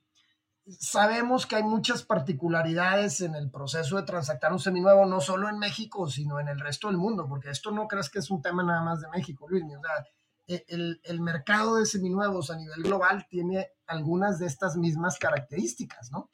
Sabemos 0.66 1.46
que 1.46 1.56
hay 1.56 1.62
muchas 1.62 2.02
particularidades 2.02 3.20
en 3.20 3.37
el 3.37 3.50
proceso 3.50 3.96
de 3.96 4.02
transactar 4.02 4.52
un 4.52 4.58
seminuevo, 4.58 5.06
no 5.06 5.20
solo 5.20 5.49
en 5.49 5.58
México, 5.58 6.08
sino 6.08 6.40
en 6.40 6.49
el 6.49 6.58
resto 6.58 6.88
del 6.88 6.96
mundo, 6.96 7.28
porque 7.28 7.50
esto 7.50 7.70
no 7.70 7.87
crees 7.87 8.11
que 8.11 8.18
es 8.18 8.30
un 8.30 8.42
tema 8.42 8.64
nada 8.64 8.82
más 8.82 9.00
de 9.00 9.08
México, 9.08 9.46
Luis. 9.49 9.62
O 9.64 9.80
sea, 9.80 10.06
e, 10.49 10.64
el, 10.68 11.20
mercado 11.20 11.76
de 11.76 11.87
seminuevos 11.87 12.50
a 12.50 12.56
nivel 12.56 12.82
global 12.82 13.26
tiene 13.28 13.68
algunas 13.87 14.40
de 14.40 14.46
estas 14.46 14.76
mismas 14.76 15.18
características, 15.18 16.11
¿no? 16.11 16.30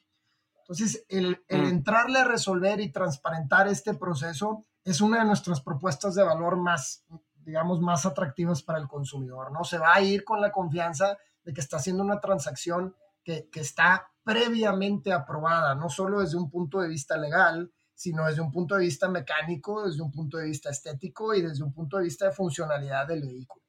Entonces, 0.63 1.05
el, 1.09 1.43
el 1.47 1.63
mm. 1.63 1.65
entrarle 1.65 2.19
a 2.19 2.25
resolver 2.25 2.79
y 2.79 2.91
transparentar 2.91 3.67
este 3.67 3.93
proceso 3.93 4.63
es 4.83 5.01
una 5.01 5.19
de 5.19 5.25
nuestras 5.25 5.61
propuestas 5.61 6.15
de 6.15 6.23
valor 6.23 6.57
más, 6.57 7.05
digamos, 7.35 7.81
más 7.81 8.05
atractivas 8.05 8.63
para 8.63 8.79
el 8.79 8.87
consumidor, 8.87 9.51
¿no? 9.51 9.63
Se 9.63 9.77
va 9.77 9.93
a 9.93 10.01
ir 10.01 10.23
con 10.23 10.41
la 10.41 10.51
confianza 10.51 11.17
de 11.43 11.53
que 11.53 11.61
está 11.61 11.77
haciendo 11.77 12.03
una 12.03 12.19
transacción 12.19 12.95
que, 13.23 13.49
que 13.49 13.59
está 13.59 14.09
previamente 14.23 15.11
aprobada, 15.11 15.75
no 15.75 15.89
solo 15.89 16.21
desde 16.21 16.37
un 16.37 16.49
punto 16.49 16.79
de 16.79 16.87
vista 16.87 17.17
legal, 17.17 17.71
sino 17.93 18.25
desde 18.25 18.41
un 18.41 18.51
punto 18.51 18.75
de 18.75 18.85
vista 18.85 19.09
mecánico, 19.09 19.85
desde 19.85 20.01
un 20.01 20.11
punto 20.11 20.37
de 20.37 20.45
vista 20.45 20.69
estético 20.69 21.33
y 21.33 21.41
desde 21.41 21.63
un 21.63 21.73
punto 21.73 21.97
de 21.97 22.05
vista 22.05 22.25
de 22.25 22.31
funcionalidad 22.31 23.07
del 23.07 23.21
vehículo. 23.21 23.63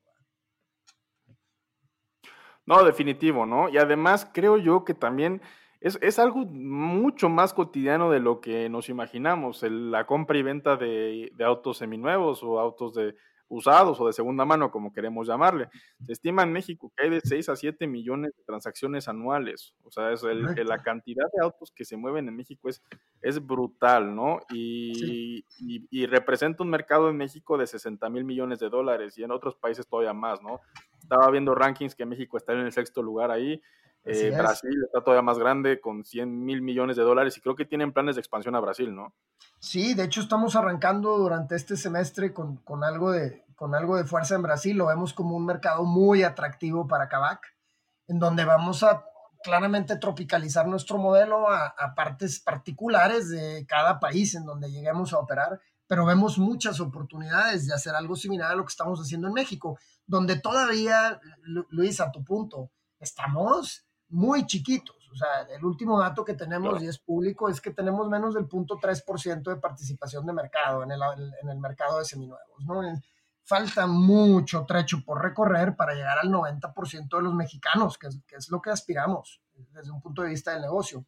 No, 2.67 2.83
definitivo, 2.83 3.45
¿no? 3.45 3.69
Y 3.69 3.77
además 3.79 4.27
creo 4.33 4.57
yo 4.57 4.85
que 4.85 4.95
también 4.95 5.43
es, 5.85 5.99
es 6.03 6.19
algo 6.19 6.45
mucho 6.47 7.29
más 7.29 7.55
cotidiano 7.55 8.11
de 8.11 8.19
lo 8.21 8.41
que 8.41 8.69
nos 8.69 8.89
imaginamos, 8.89 9.63
la 9.63 10.07
compra 10.07 10.39
y 10.39 10.43
venta 10.43 10.77
de, 10.77 11.31
de 11.35 11.45
autos 11.45 11.79
seminuevos 11.79 12.43
o 12.43 12.59
autos 12.59 12.95
de, 12.95 13.15
usados 13.49 14.01
o 14.01 14.07
de 14.07 14.13
segunda 14.13 14.45
mano, 14.45 14.71
como 14.71 14.93
queremos 14.93 15.27
llamarle. 15.27 15.69
Se 16.05 16.13
estima 16.13 16.43
en 16.43 16.53
México 16.53 16.93
que 16.97 17.05
hay 17.05 17.11
de 17.11 17.21
6 17.21 17.49
a 17.49 17.57
7 17.57 17.87
millones 17.87 18.33
de 18.37 18.43
transacciones 18.45 19.09
anuales. 19.09 19.75
O 19.83 19.91
sea, 19.91 20.13
es 20.13 20.23
la 20.23 20.83
cantidad 20.83 21.27
de 21.33 21.43
autos 21.43 21.71
que 21.71 21.85
se 21.85 21.97
mueven 21.97 22.29
en 22.29 22.37
México 22.37 22.69
es, 22.69 22.83
es 23.21 23.45
brutal, 23.45 24.15
¿no? 24.15 24.41
Y, 24.53 25.45
y, 25.59 26.07
representa 26.07 26.63
un 26.63 26.71
mercado 26.71 27.09
en 27.09 27.17
México 27.17 27.59
de 27.59 27.67
60 27.67 28.09
mil 28.11 28.25
millones 28.25 28.59
de 28.59 28.69
dólares 28.69 29.17
y 29.19 29.25
en 29.25 29.31
otros 29.31 29.57
países 29.57 29.87
todavía 29.87 30.13
más, 30.13 30.43
¿no? 30.43 30.61
Estaba 31.01 31.31
viendo 31.31 31.55
rankings 31.55 31.95
que 31.95 32.07
México 32.07 32.37
está 32.37 32.53
en 32.53 32.61
el 32.61 32.73
sexto 32.73 33.03
lugar 33.03 33.31
ahí. 33.31 33.61
Eh, 34.07 34.35
Brasil 34.37 34.83
está 34.85 35.03
todavía 35.03 35.23
más 35.23 35.39
grande 35.39 35.81
con 35.81 36.05
100 36.05 36.45
mil 36.45 36.61
millones 36.61 36.97
de 36.97 37.03
dólares 37.03 37.37
y 37.39 37.41
creo 37.41 37.57
que 37.57 37.65
tienen 37.65 37.93
planes 37.93 38.17
de 38.17 38.21
expansión 38.21 38.55
a 38.55 38.61
Brasil, 38.61 38.95
¿no? 38.95 39.15
Sí, 39.59 39.95
de 39.95 40.05
hecho 40.05 40.21
estamos 40.21 40.57
arrancando 40.57 41.17
durante 41.17 41.57
este 41.57 41.77
semestre 41.77 42.35
con, 42.35 42.59
con, 42.59 42.85
algo, 42.85 43.13
de, 43.13 43.45
con 43.55 43.75
algo 43.75 43.97
de 43.97 44.05
fuerza 44.05 44.35
en 44.35 44.43
Brasil. 44.43 44.77
Lo 44.77 44.87
vemos 44.87 45.15
como 45.15 45.37
un 45.37 45.47
mercado 45.47 45.85
muy 45.85 46.23
atractivo 46.23 46.87
para 46.87 47.09
Kavak, 47.09 47.41
en 48.07 48.19
donde 48.19 48.45
vamos 48.45 48.83
a 48.83 49.07
claramente 49.43 49.97
tropicalizar 49.97 50.67
nuestro 50.67 50.99
modelo 50.99 51.49
a, 51.49 51.69
a 51.69 51.95
partes 51.95 52.41
particulares 52.41 53.31
de 53.31 53.65
cada 53.67 54.01
país 54.01 54.35
en 54.35 54.45
donde 54.45 54.71
lleguemos 54.71 55.15
a 55.15 55.19
operar, 55.19 55.61
pero 55.87 56.05
vemos 56.05 56.39
muchas 56.39 56.79
oportunidades 56.81 57.67
de 57.67 57.75
hacer 57.75 57.95
algo 57.95 58.17
similar 58.17 58.51
a 58.51 58.55
lo 58.55 58.65
que 58.65 58.71
estamos 58.71 59.01
haciendo 59.01 59.29
en 59.29 59.35
México, 59.35 59.79
donde 60.07 60.39
todavía, 60.39 61.21
Luis, 61.71 62.01
a 62.01 62.11
tu 62.11 62.23
punto, 62.23 62.71
estamos 62.99 63.87
muy 64.15 64.47
chiquitos. 64.47 64.97
O 65.13 65.17
sea, 65.17 65.43
el 65.55 65.65
último 65.65 66.01
dato 66.01 66.25
que 66.25 66.35
tenemos 66.35 66.83
y 66.83 66.89
es 66.89 66.99
público 66.99 67.49
es 67.49 67.61
que 67.61 67.71
tenemos 67.71 68.09
menos 68.09 68.35
del 68.35 68.49
0.3% 68.49 69.43
de 69.43 69.57
participación 69.57 70.27
de 70.27 70.33
mercado 70.33 70.83
en 70.83 70.91
el, 70.91 71.01
en 71.43 71.49
el 71.49 71.59
mercado 71.59 71.99
de 71.99 72.05
seminuevos, 72.05 72.65
¿no? 72.65 72.83
Falta 73.47 73.87
mucho 73.87 74.65
trecho 74.67 75.05
por 75.05 75.23
recorrer 75.23 75.77
para 75.77 75.95
llegar 75.95 76.19
al 76.19 76.31
90% 76.31 77.17
de 77.17 77.23
los 77.23 77.35
mexicanos, 77.35 77.99
que 77.99 78.07
es, 78.09 78.19
que 78.27 78.37
es 78.37 78.51
lo 78.51 78.61
que 78.61 78.71
aspiramos 78.71 79.43
desde 79.73 79.91
un 79.91 80.01
punto 80.01 80.23
de 80.23 80.31
vista 80.31 80.53
del 80.53 80.63
negocio. 80.63 81.05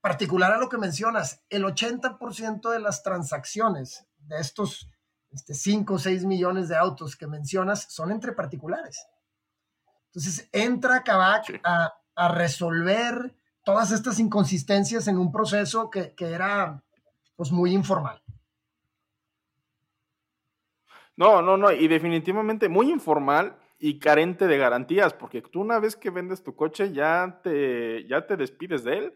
Particular 0.00 0.52
a 0.52 0.58
lo 0.58 0.68
que 0.68 0.78
mencionas, 0.78 1.42
el 1.50 1.64
80% 1.64 2.70
de 2.70 2.78
las 2.78 3.02
transacciones 3.02 4.06
de 4.20 4.38
estos 4.38 4.88
este, 5.30 5.52
5 5.52 5.94
o 5.94 5.98
6 5.98 6.24
millones 6.24 6.68
de 6.68 6.76
autos 6.76 7.16
que 7.16 7.26
mencionas 7.26 7.86
son 7.90 8.12
entre 8.12 8.32
particulares. 8.32 9.06
Entonces 10.06 10.48
entra 10.52 11.02
Kavak 11.02 11.60
a, 11.64 11.92
a 12.18 12.28
resolver 12.28 13.32
todas 13.64 13.92
estas 13.92 14.18
inconsistencias 14.18 15.06
en 15.06 15.18
un 15.18 15.30
proceso 15.30 15.88
que, 15.88 16.14
era 16.18 16.82
pues 17.36 17.52
muy 17.52 17.72
informal. 17.72 18.20
No, 21.16 21.42
no, 21.42 21.56
no, 21.56 21.70
y 21.70 21.86
definitivamente 21.86 22.68
muy 22.68 22.90
informal 22.90 23.56
y 23.78 24.00
carente 24.00 24.48
de 24.48 24.58
garantías, 24.58 25.14
porque 25.14 25.42
tú 25.42 25.60
una 25.60 25.78
vez 25.78 25.94
que 25.94 26.10
vendes 26.10 26.42
tu 26.42 26.56
coche 26.56 26.92
ya 26.92 27.40
te, 27.42 28.04
ya 28.08 28.26
te 28.26 28.36
despides 28.36 28.82
de 28.82 28.98
él 28.98 29.14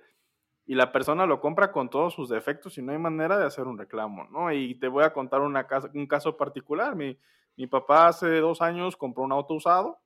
y 0.64 0.76
la 0.76 0.92
persona 0.92 1.26
lo 1.26 1.40
compra 1.40 1.72
con 1.72 1.90
todos 1.90 2.14
sus 2.14 2.28
defectos 2.28 2.78
y 2.78 2.82
no 2.82 2.92
hay 2.92 2.98
manera 2.98 3.36
de 3.36 3.46
hacer 3.46 3.64
un 3.66 3.78
reclamo, 3.78 4.28
¿no? 4.30 4.52
Y 4.52 4.76
te 4.76 4.86
voy 4.86 5.02
a 5.02 5.12
contar 5.12 5.40
una 5.40 5.66
un 5.92 6.06
caso 6.06 6.36
particular. 6.36 6.94
Mi, 6.94 7.18
mi 7.56 7.66
papá 7.66 8.06
hace 8.06 8.38
dos 8.38 8.62
años 8.62 8.96
compró 8.96 9.24
un 9.24 9.32
auto 9.32 9.54
usado 9.54 9.98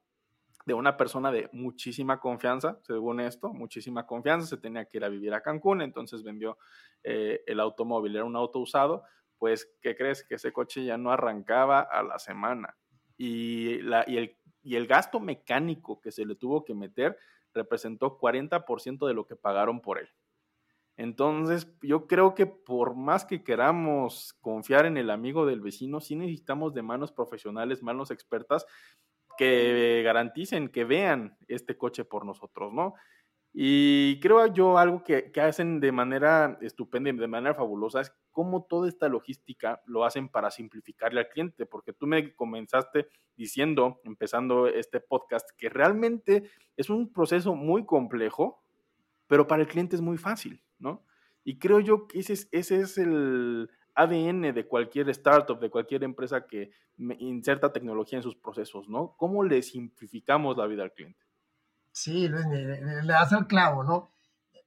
de 0.67 0.75
una 0.75 0.97
persona 0.97 1.31
de 1.31 1.49
muchísima 1.53 2.19
confianza, 2.19 2.81
según 2.83 3.21
esto, 3.21 3.53
muchísima 3.53 4.05
confianza, 4.05 4.49
se 4.49 4.57
tenía 4.57 4.85
que 4.85 4.99
ir 4.99 5.05
a 5.05 5.09
vivir 5.09 5.33
a 5.33 5.41
Cancún, 5.41 5.81
entonces 5.81 6.25
vendió 6.25 6.59
eh, 7.05 7.43
el 7.47 7.61
automóvil, 7.61 8.17
era 8.17 8.25
un 8.25 8.35
auto 8.35 8.59
usado, 8.59 9.05
pues, 9.39 9.73
¿qué 9.81 9.95
crees? 9.95 10.25
Que 10.25 10.35
ese 10.35 10.53
coche 10.53 10.85
ya 10.85 10.99
no 10.99 11.13
arrancaba 11.13 11.81
a 11.81 12.03
la 12.03 12.19
semana. 12.19 12.77
Y, 13.17 13.81
la, 13.83 14.05
y, 14.09 14.17
el, 14.17 14.37
y 14.63 14.75
el 14.75 14.89
gasto 14.89 15.21
mecánico 15.21 16.01
que 16.01 16.11
se 16.11 16.27
le 16.27 16.35
tuvo 16.35 16.65
que 16.65 16.75
meter 16.75 17.17
representó 17.55 18.19
40% 18.19 19.07
de 19.07 19.15
lo 19.15 19.25
que 19.25 19.37
pagaron 19.37 19.81
por 19.81 19.99
él. 19.99 20.09
Entonces, 20.97 21.71
yo 21.83 22.07
creo 22.07 22.35
que 22.35 22.47
por 22.47 22.97
más 22.97 23.25
que 23.25 23.45
queramos 23.45 24.33
confiar 24.41 24.87
en 24.87 24.97
el 24.97 25.11
amigo 25.11 25.45
del 25.45 25.61
vecino, 25.61 26.01
sí 26.01 26.17
necesitamos 26.17 26.73
de 26.73 26.83
manos 26.83 27.13
profesionales, 27.13 27.83
manos 27.83 28.11
expertas 28.11 28.67
que 29.37 30.03
garanticen, 30.05 30.69
que 30.69 30.85
vean 30.85 31.37
este 31.49 31.77
coche 31.77 32.05
por 32.05 32.25
nosotros, 32.25 32.73
¿no? 32.73 32.95
Y 33.59 34.21
creo 34.21 34.47
yo 34.53 34.77
algo 34.77 35.03
que, 35.03 35.33
hacen 35.41 35.81
de 35.81 35.91
manera 35.91 36.59
estupenda 36.61 37.09
y 37.09 37.17
de 37.17 37.27
manera 37.27 37.55
fabulosa 37.55 38.03
es 38.03 38.13
cómo 38.31 38.67
toda 38.67 38.87
esta 38.87 39.09
logística 39.09 39.81
lo 39.87 40.05
hacen 40.05 40.29
para 40.29 40.51
simplificarle 40.51 41.21
al 41.21 41.29
cliente, 41.31 41.65
porque 41.65 41.95
tú 41.95 42.07
me 42.07 42.35
comenzaste 42.35 43.09
diciendo, 43.35 44.03
empezando 44.05 44.67
este 44.67 45.01
podcast, 45.01 45.49
que 45.57 45.71
realmente 45.71 46.51
es 46.77 46.91
un 46.91 47.11
proceso 47.11 47.55
muy 47.55 47.87
complejo, 47.87 48.63
pero 49.27 49.47
para 49.47 49.63
el 49.63 49.69
cliente 49.69 49.97
es 49.97 50.03
muy 50.03 50.19
fácil, 50.19 50.63
¿no? 50.79 51.07
Y 51.43 51.59
creo 51.59 51.81
yo 51.81 52.07
que 52.07 52.19
ese 52.19 52.35
es, 52.35 52.49
ese 52.53 52.81
es 52.81 52.99
el, 52.99 53.71
ADN 53.97 54.55
de 54.55 54.67
cualquier 54.67 55.09
startup, 55.09 55.59
de 55.59 55.71
cualquier 55.71 56.05
empresa 56.05 56.47
que 56.47 56.71
inserta 57.19 57.73
tecnología 57.73 58.19
en 58.19 58.23
sus 58.23 58.37
procesos, 58.37 58.89
¿no? 58.89 59.15
¿Cómo 59.17 59.43
le 59.43 59.63
simplificamos 59.63 60.57
la 60.57 60.67
vida 60.67 60.83
al 60.83 60.93
cliente? 60.93 61.19
Sí, 61.91 62.29
le, 62.29 63.07
das 63.07 63.33
el 63.33 63.47
clavo, 63.47 63.83
¿no? 63.83 64.11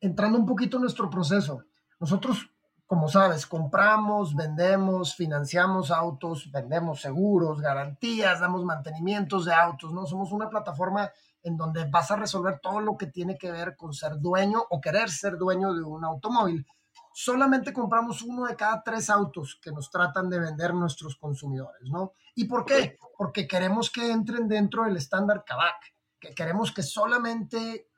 Entrando 0.01 0.37
un 0.37 0.47
poquito 0.47 0.77
en 0.77 0.81
nuestro 0.81 1.09
proceso, 1.09 1.63
nosotros, 1.99 2.49
como 2.87 3.07
sabes, 3.07 3.45
compramos, 3.45 4.35
vendemos, 4.35 5.15
financiamos 5.15 5.91
autos, 5.91 6.51
vendemos 6.51 7.01
seguros, 7.01 7.61
garantías, 7.61 8.39
damos 8.39 8.65
mantenimientos 8.65 9.45
de 9.45 9.53
autos, 9.53 9.93
¿no? 9.93 10.07
Somos 10.07 10.31
una 10.31 10.49
plataforma 10.49 11.11
en 11.43 11.55
donde 11.55 11.85
vas 11.85 12.09
a 12.09 12.15
resolver 12.15 12.59
todo 12.59 12.79
lo 12.79 12.97
que 12.97 13.07
tiene 13.07 13.37
que 13.37 13.51
ver 13.51 13.75
con 13.75 13.93
ser 13.93 14.19
dueño 14.19 14.63
o 14.69 14.81
querer 14.81 15.09
ser 15.09 15.37
dueño 15.37 15.73
de 15.73 15.83
un 15.83 16.03
automóvil 16.03 16.65
solamente 17.13 17.73
compramos 17.73 18.21
uno 18.21 18.45
de 18.45 18.55
cada 18.55 18.81
tres 18.83 19.09
autos 19.09 19.59
que 19.61 19.71
nos 19.71 19.89
tratan 19.89 20.29
de 20.29 20.39
vender 20.39 20.73
nuestros 20.73 21.15
consumidores, 21.15 21.89
¿no? 21.89 22.13
¿Y 22.35 22.45
por 22.45 22.65
qué? 22.65 22.97
Porque 23.17 23.47
queremos 23.47 23.89
que 23.89 24.11
entren 24.11 24.47
dentro 24.47 24.83
del 24.83 24.97
estándar 24.97 25.43
Kavak, 25.45 25.93
que 26.19 26.33
queremos 26.33 26.71
que 26.71 26.83
solamente 26.83 27.89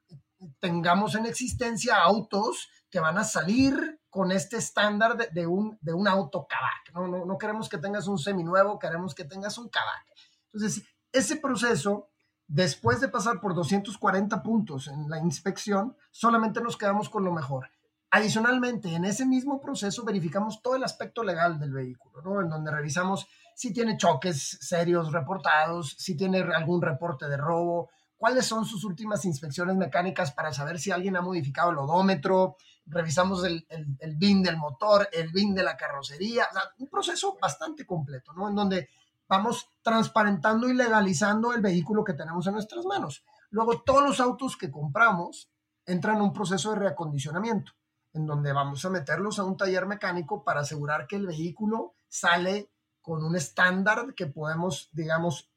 tengamos 0.60 1.16
en 1.16 1.26
existencia 1.26 2.02
autos 2.02 2.70
que 2.90 3.00
van 3.00 3.18
a 3.18 3.24
salir 3.24 4.02
con 4.10 4.32
este 4.32 4.58
estándar 4.58 5.18
de, 5.18 5.48
un, 5.48 5.78
de 5.82 5.94
un 5.94 6.08
auto 6.08 6.48
Kavak, 6.48 6.94
¿no? 6.94 7.08
¿no? 7.08 7.26
No 7.26 7.38
queremos 7.38 7.70
que 7.70 7.78
tengas 7.78 8.08
un 8.08 8.18
seminuevo, 8.18 8.80
queremos 8.80 9.16
que 9.16 9.26
tengas 9.26 9.58
un 9.58 9.70
Kavak. 9.70 10.06
Entonces, 10.52 10.84
ese 11.12 11.38
proceso 11.38 12.10
después 12.52 13.00
de 13.00 13.08
pasar 13.08 13.40
por 13.40 13.56
240 13.56 14.44
puntos 14.44 14.88
en 14.88 15.10
la 15.10 15.20
inspección, 15.20 15.96
solamente 16.12 16.62
nos 16.62 16.76
quedamos 16.76 17.10
con 17.10 17.24
lo 17.24 17.32
mejor. 17.32 17.70
Adicionalmente, 18.14 18.94
en 18.94 19.06
ese 19.06 19.26
mismo 19.26 19.62
proceso 19.62 20.04
verificamos 20.04 20.62
todo 20.62 20.76
el 20.76 20.84
aspecto 20.84 21.24
legal 21.24 21.58
del 21.58 21.72
vehículo, 21.72 22.22
¿no? 22.22 22.42
En 22.42 22.50
donde 22.50 22.70
revisamos 22.70 23.26
si 23.56 23.72
tiene 23.72 23.96
choques 23.96 24.58
serios 24.60 25.14
reportados, 25.14 25.96
si 25.98 26.18
tiene 26.18 26.40
algún 26.40 26.82
reporte 26.82 27.30
de 27.30 27.38
robo, 27.38 27.90
cuáles 28.18 28.46
son 28.46 28.66
sus 28.66 28.84
últimas 28.84 29.24
inspecciones 29.24 29.78
mecánicas 29.78 30.34
para 30.34 30.52
saber 30.52 30.78
si 30.78 30.92
alguien 30.92 31.16
ha 31.16 31.22
modificado 31.22 31.72
el 31.72 31.78
odómetro, 31.78 32.58
revisamos 32.86 33.46
el, 33.46 33.66
el, 33.70 34.16
BIN 34.18 34.44
del 34.44 34.58
motor, 34.58 35.08
el 35.14 35.32
BIN 35.32 35.56
de 35.56 35.64
la 35.64 35.78
carrocería, 35.78 36.48
o 36.52 36.54
sea, 36.54 36.64
un 36.80 36.90
proceso 36.90 37.38
bastante 37.42 37.86
completo, 37.86 38.34
¿no? 38.34 38.50
En 38.50 38.56
donde 38.56 38.90
vamos 39.30 39.70
transparentando 39.82 40.68
y 40.68 40.74
legalizando 40.74 41.54
el 41.54 41.62
vehículo 41.62 42.04
que 42.04 42.14
tenemos 42.14 42.46
en 42.46 42.56
nuestras 42.56 42.84
manos. 42.84 43.24
Luego, 43.52 43.84
todos 43.84 44.04
los 44.04 44.20
autos 44.20 44.58
que 44.58 44.70
compramos 44.70 45.50
entran 45.86 46.18
en 46.18 46.24
un 46.24 46.34
proceso 46.34 46.72
de 46.72 46.80
reacondicionamiento 46.80 47.72
en 48.14 48.26
donde 48.26 48.52
vamos 48.54 48.84
a 48.86 48.90
meterlos 48.90 49.40
a 49.40 49.44
un 49.44 49.58
taller 49.58 49.86
mecánico 49.86 50.44
para 50.44 50.62
asegurar 50.62 51.08
que 51.08 51.16
el 51.16 51.28
vehículo 51.28 51.96
sale 52.08 52.72
con 53.02 53.24
un 53.24 53.36
estándar 53.36 54.14
que 54.16 54.28
podemos, 54.28 54.90
digamos, 54.92 55.50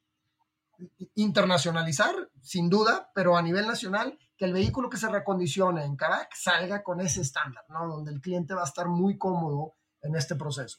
internacionalizar, 1.15 2.15
sin 2.41 2.69
duda, 2.69 3.11
pero 3.15 3.37
a 3.37 3.43
nivel 3.43 3.67
nacional, 3.67 4.19
que 4.37 4.45
el 4.45 4.53
vehículo 4.53 4.91
que 4.91 4.97
se 4.97 5.09
recondicione 5.09 5.85
en 5.85 5.97
Kavak 5.97 6.35
salga 6.35 6.83
con 6.83 7.01
ese 7.01 7.21
estándar, 7.21 7.65
¿no? 7.69 7.87
Donde 7.87 8.13
el 8.13 8.21
cliente 8.21 8.55
va 8.55 8.63
a 8.63 8.67
estar 8.67 8.89
muy 8.89 9.17
cómodo 9.19 9.75
en 10.03 10.17
este 10.17 10.35
proceso. 10.35 10.79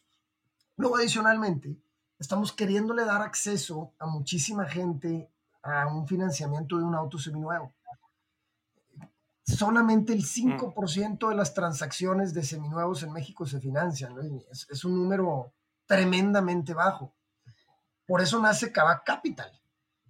Luego, 0.77 0.98
adicionalmente, 0.98 1.77
estamos 2.20 2.51
queriéndole 2.51 3.05
dar 3.05 3.22
acceso 3.22 3.94
a 4.00 4.08
muchísima 4.08 4.65
gente 4.65 5.32
a 5.63 5.88
un 5.88 6.08
financiamiento 6.08 6.77
de 6.77 6.84
un 6.84 6.96
auto 6.96 7.17
seminuevo. 7.17 7.74
Solamente 9.45 10.13
el 10.13 10.23
5% 10.23 11.29
de 11.29 11.35
las 11.35 11.53
transacciones 11.53 12.33
de 12.33 12.43
seminuevos 12.43 13.03
en 13.03 13.13
México 13.13 13.45
se 13.45 13.59
financian. 13.59 14.15
Es, 14.51 14.67
es, 14.69 14.83
un 14.83 14.97
número 14.97 15.53
tremendamente 15.85 16.73
bajo. 16.73 17.13
Por 18.07 18.21
eso 18.21 18.39
nace 18.39 18.71
Kavak 18.71 19.05
Capital. 19.05 19.51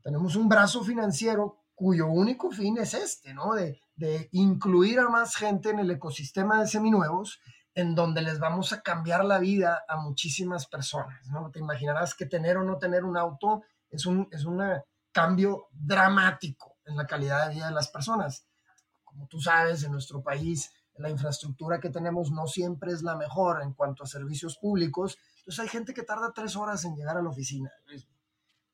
Tenemos 0.01 0.35
un 0.35 0.47
brazo 0.47 0.83
financiero 0.83 1.65
cuyo 1.73 2.07
único 2.07 2.51
fin 2.51 2.77
es 2.77 2.93
este, 2.93 3.33
¿no? 3.33 3.53
De, 3.53 3.81
de 3.95 4.29
incluir 4.31 4.99
a 4.99 5.09
más 5.09 5.35
gente 5.35 5.69
en 5.69 5.79
el 5.79 5.91
ecosistema 5.91 6.61
de 6.61 6.67
seminuevos 6.67 7.39
en 7.73 7.93
donde 7.93 8.21
les 8.21 8.39
vamos 8.39 8.71
a 8.71 8.81
cambiar 8.81 9.25
la 9.25 9.39
vida 9.39 9.83
a 9.89 9.97
muchísimas 9.97 10.65
personas, 10.65 11.27
¿no? 11.27 11.51
Te 11.51 11.59
imaginarás 11.59 12.15
que 12.15 12.25
tener 12.25 12.55
o 12.55 12.63
no 12.63 12.77
tener 12.77 13.03
un 13.03 13.17
auto 13.17 13.63
es 13.89 14.05
un, 14.05 14.27
es 14.31 14.45
un 14.45 14.61
cambio 15.11 15.67
dramático 15.71 16.77
en 16.85 16.97
la 16.97 17.05
calidad 17.05 17.47
de 17.47 17.55
vida 17.55 17.67
de 17.67 17.73
las 17.73 17.89
personas. 17.89 18.47
Como 19.15 19.27
tú 19.27 19.39
sabes, 19.39 19.84
en 19.84 19.93
nuestro 19.93 20.22
país 20.22 20.74
la 20.98 21.10
infraestructura 21.10 21.79
que 21.79 21.89
tenemos 21.89 22.31
no 22.31 22.48
siempre 22.48 22.91
es 22.91 23.01
la 23.01 23.15
mejor 23.15 23.62
en 23.63 23.74
cuanto 23.74 24.03
a 24.03 24.07
servicios 24.07 24.57
públicos, 24.57 25.17
entonces 25.39 25.60
hay 25.60 25.69
gente 25.69 25.93
que 25.93 26.03
tarda 26.03 26.34
tres 26.34 26.55
horas 26.57 26.84
en 26.84 26.95
llegar 26.95 27.17
a 27.17 27.22
la 27.22 27.29
oficina. 27.29 27.72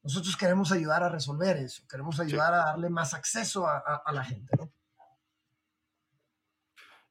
Nosotros 0.03 0.35
queremos 0.35 0.71
ayudar 0.71 1.03
a 1.03 1.09
resolver 1.09 1.57
eso, 1.57 1.83
queremos 1.87 2.19
ayudar 2.19 2.53
a 2.53 2.65
darle 2.65 2.89
más 2.89 3.13
acceso 3.13 3.67
a, 3.67 3.77
a 3.77 4.11
la 4.11 4.23
gente, 4.23 4.51
¿no? 4.57 4.71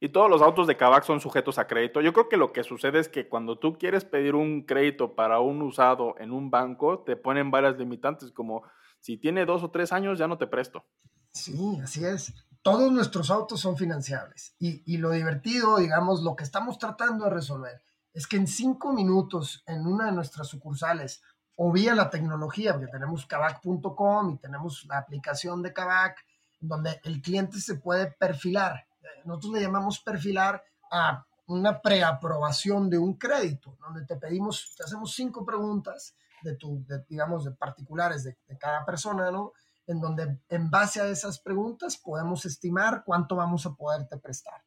y 0.03 0.09
todos 0.09 0.31
los 0.31 0.41
autos 0.41 0.67
de 0.67 0.79
Kavak 0.79 1.05
son 1.05 1.21
sujetos 1.21 1.59
a 1.59 1.67
crédito. 1.67 2.01
Yo 2.01 2.15
creo 2.15 2.29
que 2.29 2.39
lo 2.39 2.53
que 2.53 2.65
sucede 2.65 2.99
es 2.99 3.09
que 3.09 3.29
cuando 3.29 3.59
tú 3.59 3.77
quieres 3.77 4.07
pedir 4.07 4.35
un 4.35 4.63
crédito 4.63 5.15
para 5.15 5.41
un 5.41 5.61
usado 5.61 6.15
en 6.19 6.33
un 6.33 6.51
banco, 6.51 7.01
te 7.01 7.17
ponen 7.17 7.51
varias 7.51 7.77
limitantes, 7.77 8.33
como 8.33 8.63
si 9.01 9.19
tiene 9.19 9.45
dos 9.45 9.63
o 9.63 9.71
tres 9.71 9.93
años 9.93 10.19
ya 10.19 10.27
no 10.27 10.39
te 10.39 10.47
presto. 10.47 10.87
Sí, 11.33 11.79
así 11.83 12.05
es. 12.05 12.33
Todos 12.63 12.93
nuestros 12.93 13.31
autos 13.31 13.61
son 13.61 13.77
financiables. 13.77 14.55
Y, 14.59 14.83
y 14.93 14.99
lo 14.99 15.11
divertido, 15.11 15.79
digamos, 15.79 16.23
lo 16.23 16.37
que 16.37 16.45
estamos 16.45 16.79
tratando 16.79 17.25
de 17.25 17.31
resolver 17.31 17.83
es 18.13 18.27
que 18.27 18.37
en 18.37 18.47
cinco 18.47 18.93
minutos 18.93 19.63
en 19.67 19.87
una 19.87 20.07
de 20.07 20.13
nuestras 20.13 20.49
sucursales 20.49 21.23
o 21.57 21.73
vía 21.73 21.95
la 21.95 22.11
tecnología, 22.11 22.73
porque 22.73 22.91
tenemos 22.91 23.27
kavak.com 23.27 24.31
y 24.31 24.39
tenemos 24.39 24.85
la 24.87 24.99
aplicación 24.99 25.63
de 25.63 25.73
Kavak, 25.73 26.17
donde 26.59 27.01
el 27.05 27.21
cliente 27.23 27.61
se 27.61 27.77
puede 27.77 28.11
perfilar 28.13 28.87
nosotros 29.25 29.53
le 29.55 29.63
llamamos 29.63 30.01
perfilar 30.01 30.63
a 30.91 31.25
una 31.47 31.81
preaprobación 31.81 32.89
de 32.89 32.99
un 32.99 33.15
crédito, 33.15 33.77
donde 33.81 34.05
te 34.05 34.17
pedimos, 34.17 34.75
te 34.77 34.85
hacemos 34.85 35.15
cinco 35.15 35.45
preguntas 35.45 36.15
de 36.43 36.57
tu, 36.57 36.85
digamos, 37.09 37.45
de 37.45 37.51
particulares 37.53 38.25
de, 38.25 38.37
cada 38.59 38.85
persona, 38.85 39.31
¿no? 39.31 39.53
En 39.91 40.01
donde 40.01 40.39
en 40.49 40.71
base 40.71 41.01
a 41.01 41.07
esas 41.09 41.41
preguntas 41.41 41.97
podemos 41.97 42.45
estimar 42.45 43.03
cuánto 43.05 43.35
vamos 43.35 43.67
a 43.67 43.75
poderte 43.75 44.17
prestar. 44.19 44.63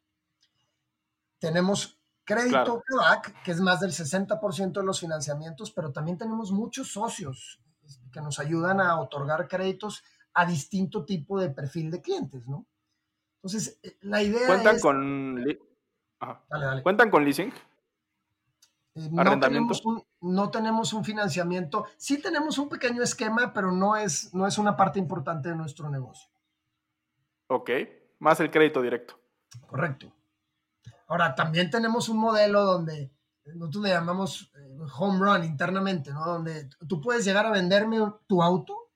Tenemos 1.39 1.98
crédito 2.25 2.84
que 3.44 3.51
es 3.51 3.62
más 3.62 3.80
del 3.80 3.92
60% 3.92 4.74
de 4.74 4.84
los 4.84 5.00
financiamientos, 5.00 5.72
pero 5.72 5.92
también 5.94 6.18
tenemos 6.18 6.51
muchos 6.51 6.92
socios 6.92 7.62
que 8.12 8.20
nos 8.20 8.39
ayudan 8.39 8.82
a 8.82 9.00
otorgar 9.00 9.48
créditos 9.48 10.03
a 10.34 10.46
distinto 10.46 11.06
tipo 11.06 11.39
de 11.39 11.50
perfil 11.50 11.89
de 11.89 12.01
clientes, 12.01 12.46
¿no? 12.48 12.65
Entonces, 13.38 13.80
eh, 13.84 13.98
la 14.01 14.22
idea 14.22 14.48
¿Cuentan 14.48 14.80
Con 14.80 15.46
¿Cuentan 16.84 17.10
con 17.10 17.24
leasing? 17.24 17.53
Eh, 18.96 19.10
no, 19.12 19.40
tenemos 19.40 19.86
un, 19.86 20.03
no 20.22 20.50
tenemos 20.51 20.94
un 20.94 21.03
financiamiento. 21.03 21.86
Sí 21.98 22.22
tenemos 22.22 22.58
un 22.58 22.70
pequeño 22.70 23.01
esquema, 23.01 23.53
pero 23.53 23.72
no 23.72 23.96
es, 23.96 24.34
no 24.34 24.46
es 24.46 24.58
una 24.58 24.75
parte 24.75 25.00
importante 25.00 25.50
de 25.50 25.56
nuestro 25.56 25.90
negocio. 25.90 26.29
Ok, 27.48 27.70
más 28.20 28.40
el 28.40 28.51
crédito 28.51 28.82
directo. 28.82 29.20
Correcto. 29.68 30.12
Ahora, 31.08 31.36
también 31.36 31.70
tenemos 31.70 32.10
un 32.10 32.18
modelo 32.18 32.64
donde 32.64 33.12
nosotros 33.46 33.84
le 33.84 33.90
llamamos 33.90 34.51
eh, 34.56 34.77
home 34.98 35.20
run 35.20 35.44
internamente, 35.44 36.12
¿no? 36.12 36.25
Donde 36.25 36.70
tú 36.88 37.01
puedes 37.01 37.25
llegar 37.25 37.46
a 37.46 37.51
venderme 37.51 38.00
tu 38.27 38.42
auto, 38.42 38.92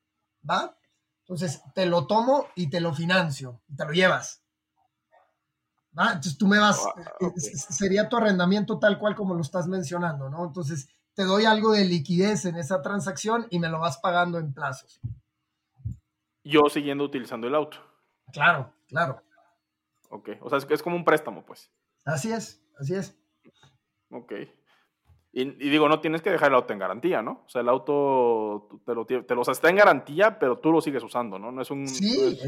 ¿va? 0.50 0.78
Entonces, 1.22 1.62
te 1.76 1.86
lo 1.86 2.08
tomo 2.08 2.48
y 2.56 2.70
te 2.70 2.80
lo 2.80 2.94
financio, 2.94 3.62
y 3.68 3.76
te 3.76 3.86
lo 3.86 3.92
llevas. 3.92 4.42
¿Va? 5.98 6.08
Entonces, 6.08 6.38
tú 6.38 6.48
me 6.48 6.60
vas, 6.60 6.86
ah, 6.86 7.02
eh, 7.20 7.32
sería 7.38 8.08
tu 8.08 8.18
arrendamiento 8.18 8.78
tal 8.78 9.00
cual 9.00 9.16
como 9.16 9.34
lo 9.34 9.42
estás 9.42 9.68
mencionando, 9.68 10.30
¿no? 10.30 10.46
Entonces, 10.46 10.90
te 11.14 11.24
doy 11.24 11.46
algo 11.46 11.72
de 11.72 11.86
liquidez 11.86 12.46
en 12.46 12.58
esa 12.58 12.82
transacción 12.82 13.48
y 13.50 13.60
me 13.60 13.70
lo 13.70 13.80
vas 13.80 13.98
pagando 13.98 14.38
en 14.38 14.54
plazos. 14.54 15.00
Yo 16.44 16.70
siguiendo 16.70 17.04
utilizando 17.04 17.48
el 17.48 17.56
auto. 17.56 17.78
Claro, 18.32 18.74
claro. 18.88 19.24
Ok, 20.10 20.30
o 20.42 20.50
sea, 20.50 20.60
es, 20.60 20.68
es 20.70 20.84
como 20.84 20.96
un 20.96 21.04
préstamo, 21.04 21.44
pues. 21.46 21.72
Así 22.06 22.32
es, 22.32 22.62
así 22.80 22.94
es. 22.94 23.18
Ok. 24.12 24.34
Y, 25.34 25.46
digo, 25.70 25.88
no 25.88 26.00
tienes 26.00 26.22
que 26.22 26.32
dejar 26.32 26.50
el 26.50 26.56
auto 26.56 26.74
en 26.74 26.80
garantía, 26.80 27.22
¿no? 27.22 27.44
O 27.46 27.50
sea, 27.50 27.62
el 27.62 27.70
auto 27.70 28.82
te 28.86 28.96
lo, 28.96 29.06
te 29.06 29.36
lo 29.36 29.42
está 29.44 29.70
en 29.70 29.76
garantía, 29.76 30.40
pero 30.40 30.58
tú 30.58 30.72
lo 30.72 30.82
sigues 30.82 31.04
usando, 31.04 31.38
¿no? 31.38 31.52
No 31.52 31.62
es 31.62 31.70
un. 31.70 31.88
Sí, 31.88 32.40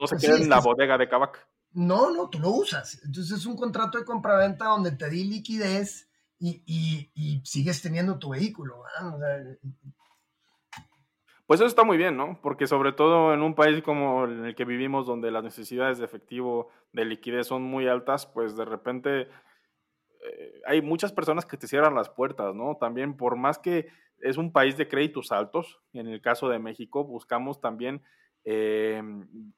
no, 0.00 0.06
se 0.08 0.16
queda 0.16 0.36
en 0.38 0.48
la 0.48 0.60
bodega 0.60 0.98
de 0.98 1.08
Kavak. 1.08 1.46
No, 1.74 2.10
no, 2.10 2.28
tú 2.28 2.38
lo 2.38 2.50
usas. 2.50 3.00
Entonces 3.04 3.38
es 3.38 3.46
un 3.46 3.56
contrato 3.56 3.98
de 3.98 4.04
compraventa 4.04 4.66
donde 4.66 4.92
te 4.92 5.08
di 5.08 5.24
liquidez 5.24 6.08
y, 6.38 7.40
sigues 7.44 7.82
teniendo 7.82 8.18
tu 8.18 8.30
vehículo. 8.30 8.82
pues 11.46 11.60
eso 11.60 11.66
está 11.66 11.84
muy 11.84 11.96
bien, 11.96 12.16
¿no? 12.16 12.40
Porque 12.42 12.66
sobre 12.66 12.92
todo 12.92 13.32
en 13.32 13.42
un 13.42 13.54
país 13.54 13.82
como 13.82 14.24
en 14.24 14.44
el 14.44 14.54
que 14.54 14.64
vivimos, 14.64 15.06
donde 15.06 15.30
las 15.30 15.44
necesidades 15.44 15.98
de 15.98 16.04
efectivo, 16.04 16.68
de 16.92 17.04
liquidez 17.04 17.46
son 17.46 17.62
muy 17.62 17.86
altas, 17.86 18.26
pues 18.26 18.56
de 18.56 18.64
repente 18.64 19.28
eh, 20.22 20.62
hay 20.66 20.82
muchas 20.82 21.12
personas 21.12 21.46
que 21.46 21.56
te 21.56 21.68
cierran 21.68 21.94
las 21.94 22.08
puertas, 22.08 22.54
¿no? 22.54 22.76
También 22.80 23.16
por 23.16 23.36
más 23.36 23.58
que 23.58 23.88
es 24.22 24.36
un 24.36 24.52
país 24.52 24.76
de 24.76 24.88
créditos 24.88 25.32
altos, 25.32 25.80
en 25.92 26.06
el 26.06 26.20
caso 26.20 26.48
de 26.48 26.58
México, 26.58 27.04
buscamos 27.04 27.60
también, 27.60 28.02
eh, 28.44 29.02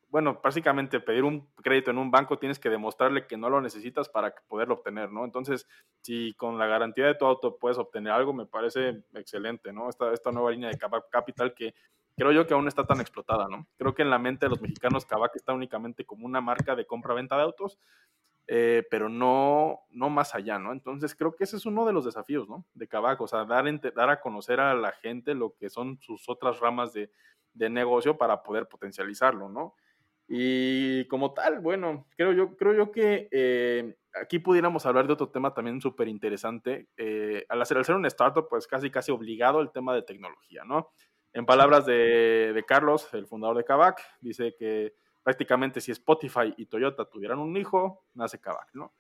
bueno, 0.09 0.41
básicamente 0.43 1.01
pedir 1.01 1.25
un 1.25 1.49
crédito 1.57 1.91
en 1.91 1.99
un 1.99 2.11
banco 2.11 2.39
tienes 2.39 2.59
que 2.59 2.71
demostrarle 2.71 3.27
que 3.27 3.37
no 3.37 3.51
lo 3.51 3.61
necesitas 3.61 4.09
para 4.09 4.35
poderlo 4.47 4.75
obtener, 4.75 5.11
¿no? 5.11 5.25
Entonces, 5.25 5.67
si 6.03 6.35
con 6.35 6.59
la 6.59 6.67
garantía 6.67 7.07
de 7.07 7.15
tu 7.15 7.27
auto 7.27 7.59
puedes 7.59 7.79
obtener 7.79 8.13
algo, 8.13 8.33
me 8.33 8.47
parece 8.47 9.03
excelente, 9.15 9.73
¿no? 9.73 9.89
Esta, 9.89 10.13
esta 10.13 10.31
nueva 10.31 10.51
línea 10.51 10.71
de 10.71 10.79
Capital 11.11 11.55
que 11.55 11.75
creo 12.17 12.31
yo 12.33 12.47
que 12.47 12.55
aún 12.55 12.69
está 12.69 12.87
tan 12.87 13.01
explotada, 13.01 13.49
¿no? 13.49 13.67
Creo 13.77 13.95
que 13.95 14.03
en 14.03 14.11
la 14.11 14.19
mente 14.19 14.47
de 14.47 14.51
los 14.51 14.61
mexicanos 14.61 15.05
Kavak 15.05 15.35
está 15.35 15.53
únicamente 15.53 16.05
como 16.05 16.27
una 16.27 16.41
marca 16.41 16.77
de 16.77 16.87
compra-venta 16.87 17.37
de 17.37 17.43
autos 17.43 17.79
eh, 18.47 18.87
pero 18.91 19.09
no, 19.09 19.81
no 19.91 20.11
más 20.11 20.35
allá, 20.35 20.59
¿no? 20.59 20.73
Entonces 20.73 21.15
creo 21.15 21.35
que 21.35 21.45
ese 21.45 21.57
es 21.57 21.65
uno 21.65 21.87
de 21.87 21.95
los 21.95 22.05
desafíos, 22.05 22.47
¿no? 22.47 22.67
De 22.75 22.87
Kavak, 22.87 23.21
o 23.23 23.27
sea, 23.27 23.45
dar, 23.47 23.65
dar 23.95 24.11
a 24.11 24.21
conocer 24.21 24.61
a 24.61 24.75
la 24.75 24.93
gente 24.93 25.35
lo 25.35 25.55
que 25.57 25.71
son 25.71 25.99
sus 26.03 26.29
otras 26.29 26.61
ramas 26.61 26.93
de, 26.93 27.11
de 27.55 27.71
negocio 27.71 28.19
para 28.19 28.43
poder 28.43 28.69
potencializarlo, 28.69 29.49
¿no? 29.49 29.75
Y 30.27 31.07
como 31.09 31.35
tal, 31.35 31.61
bueno, 31.61 32.07
creo 32.17 32.33
yo, 32.33 32.57
creo 32.57 32.73
yo 32.73 32.91
que 32.91 33.29
eh, 33.31 33.97
aquí 34.21 34.39
pudiéramos 34.39 34.87
hablar 34.87 35.07
de 35.07 35.13
otro 35.13 35.29
tema 35.29 35.53
también 35.53 35.81
súper 35.81 36.09
interesante. 36.09 36.89
Eh, 36.97 37.45
al, 37.49 37.61
hacer, 37.61 37.77
al 37.77 37.85
ser 37.85 37.95
un 37.95 38.07
startup, 38.07 38.49
pues 38.49 38.67
casi, 38.67 38.91
casi 38.91 39.13
obligado 39.13 39.61
el 39.61 39.71
tema 39.71 39.95
de 39.95 40.03
tecnología, 40.03 40.65
¿no? 40.65 40.91
En 41.33 41.47
palabras 41.47 41.85
de, 41.85 42.53
de 42.55 42.65
Carlos, 42.65 43.09
el 43.13 43.27
fundador 43.27 43.57
de 43.57 43.65
Kavak, 43.65 44.01
dice 44.21 44.55
que 44.59 44.95
prácticamente 45.23 45.81
si 45.81 45.91
Spotify 45.91 46.55
y 46.57 46.67
Toyota 46.67 47.07
tuvieran 47.07 47.41
un 47.41 47.57
hijo, 47.57 48.05
nace 48.15 48.41
Kavak, 48.41 48.69
¿no? 48.75 48.95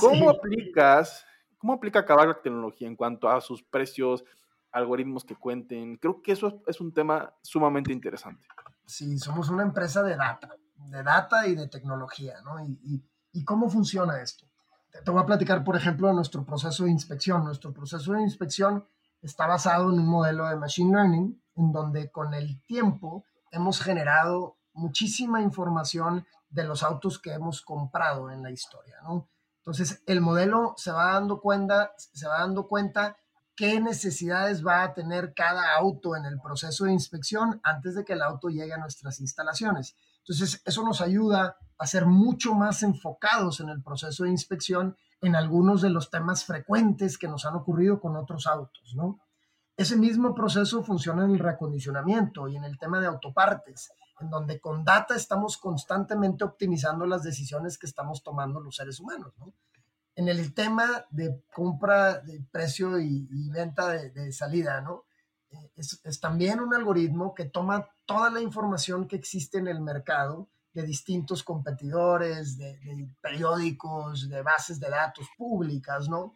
¿Cómo 0.00 0.28
aplicas, 0.28 1.24
cómo 1.56 1.74
aplica 1.74 2.04
Kavak 2.04 2.26
la 2.26 2.42
tecnología 2.42 2.88
en 2.88 2.96
cuanto 2.96 3.28
a 3.28 3.40
sus 3.40 3.62
precios, 3.62 4.24
algoritmos 4.72 5.24
que 5.24 5.36
cuenten? 5.36 5.96
Creo 5.96 6.22
que 6.22 6.32
eso 6.32 6.62
es 6.66 6.80
un 6.80 6.92
tema 6.92 7.34
sumamente 7.42 7.92
interesante. 7.92 8.44
Sí, 8.86 9.18
somos 9.18 9.48
una 9.48 9.62
empresa 9.62 10.02
de 10.02 10.16
data, 10.16 10.54
de 10.76 11.02
data 11.02 11.46
y 11.46 11.54
de 11.54 11.68
tecnología, 11.68 12.40
¿no? 12.42 12.60
Y, 12.64 13.04
cómo 13.44 13.70
funciona 13.70 14.20
esto. 14.20 14.46
Te 15.04 15.10
voy 15.12 15.22
a 15.22 15.26
platicar, 15.26 15.62
por 15.62 15.76
ejemplo, 15.76 16.08
de 16.08 16.14
nuestro 16.14 16.44
proceso 16.44 16.84
de 16.84 16.90
inspección. 16.90 17.44
Nuestro 17.44 17.72
proceso 17.72 18.12
de 18.12 18.22
inspección 18.22 18.84
está 19.22 19.46
basado 19.46 19.92
en 19.92 20.00
un 20.00 20.06
modelo 20.06 20.48
de 20.48 20.56
Machine 20.56 20.92
Learning, 20.92 21.42
en 21.54 21.72
donde 21.72 22.10
con 22.10 22.34
el 22.34 22.60
tiempo 22.64 23.24
hemos 23.52 23.80
generado 23.80 24.56
muchísima 24.72 25.40
información 25.40 26.26
de 26.50 26.64
los 26.64 26.82
autos 26.82 27.20
que 27.20 27.32
hemos 27.32 27.62
comprado 27.62 28.30
en 28.30 28.42
la 28.42 28.50
historia, 28.50 28.96
¿no? 29.02 29.28
Entonces, 29.58 30.02
el 30.06 30.20
modelo 30.20 30.74
se 30.78 30.90
va 30.90 31.12
dando 31.12 31.40
cuenta, 31.40 31.92
se 31.98 32.26
va 32.26 32.38
dando 32.38 32.66
cuenta 32.66 33.16
qué 33.58 33.80
necesidades 33.80 34.64
va 34.64 34.84
a 34.84 34.94
tener 34.94 35.34
cada 35.34 35.74
auto 35.76 36.14
en 36.14 36.24
el 36.24 36.40
proceso 36.40 36.84
de 36.84 36.92
inspección 36.92 37.60
antes 37.64 37.96
de 37.96 38.04
que 38.04 38.12
el 38.12 38.22
auto 38.22 38.50
llegue 38.50 38.72
a 38.72 38.78
nuestras 38.78 39.18
instalaciones. 39.20 39.96
Entonces, 40.18 40.62
eso 40.64 40.84
nos 40.84 41.00
ayuda 41.00 41.56
a 41.76 41.86
ser 41.88 42.06
mucho 42.06 42.54
más 42.54 42.84
enfocados 42.84 43.58
en 43.58 43.68
el 43.68 43.82
proceso 43.82 44.22
de 44.22 44.30
inspección 44.30 44.96
en 45.20 45.34
algunos 45.34 45.82
de 45.82 45.90
los 45.90 46.08
temas 46.08 46.44
frecuentes 46.44 47.18
que 47.18 47.26
nos 47.26 47.46
han 47.46 47.56
ocurrido 47.56 47.98
con 48.00 48.14
otros 48.14 48.46
autos, 48.46 48.94
¿no? 48.94 49.18
Ese 49.76 49.96
mismo 49.96 50.36
proceso 50.36 50.84
funciona 50.84 51.24
en 51.24 51.32
el 51.32 51.40
reacondicionamiento 51.40 52.46
y 52.46 52.54
en 52.54 52.62
el 52.62 52.78
tema 52.78 53.00
de 53.00 53.08
autopartes, 53.08 53.90
en 54.20 54.30
donde 54.30 54.60
con 54.60 54.84
data 54.84 55.16
estamos 55.16 55.56
constantemente 55.58 56.44
optimizando 56.44 57.06
las 57.06 57.24
decisiones 57.24 57.76
que 57.76 57.88
estamos 57.88 58.22
tomando 58.22 58.60
los 58.60 58.76
seres 58.76 59.00
humanos, 59.00 59.34
¿no? 59.38 59.52
En 60.18 60.28
el 60.28 60.52
tema 60.52 61.06
de 61.10 61.44
compra 61.54 62.18
de 62.18 62.42
precio 62.50 62.98
y, 62.98 63.48
venta 63.50 63.90
de, 63.90 64.32
salida, 64.32 64.80
¿no? 64.80 65.04
Eh, 65.52 65.70
es, 65.76 66.20
también 66.20 66.58
un 66.58 66.74
algoritmo 66.74 67.32
que 67.32 67.44
toma 67.44 67.86
toda 68.04 68.28
la 68.28 68.40
información 68.40 69.06
que 69.06 69.14
existe 69.14 69.58
en 69.58 69.68
el 69.68 69.80
mercado 69.80 70.48
de 70.72 70.82
distintos 70.82 71.44
competidores, 71.44 72.58
de, 72.58 72.78
de, 72.80 73.08
periódicos, 73.20 74.28
de 74.28 74.42
bases 74.42 74.80
de 74.80 74.90
datos 74.90 75.28
públicas, 75.36 76.08
¿no? 76.08 76.34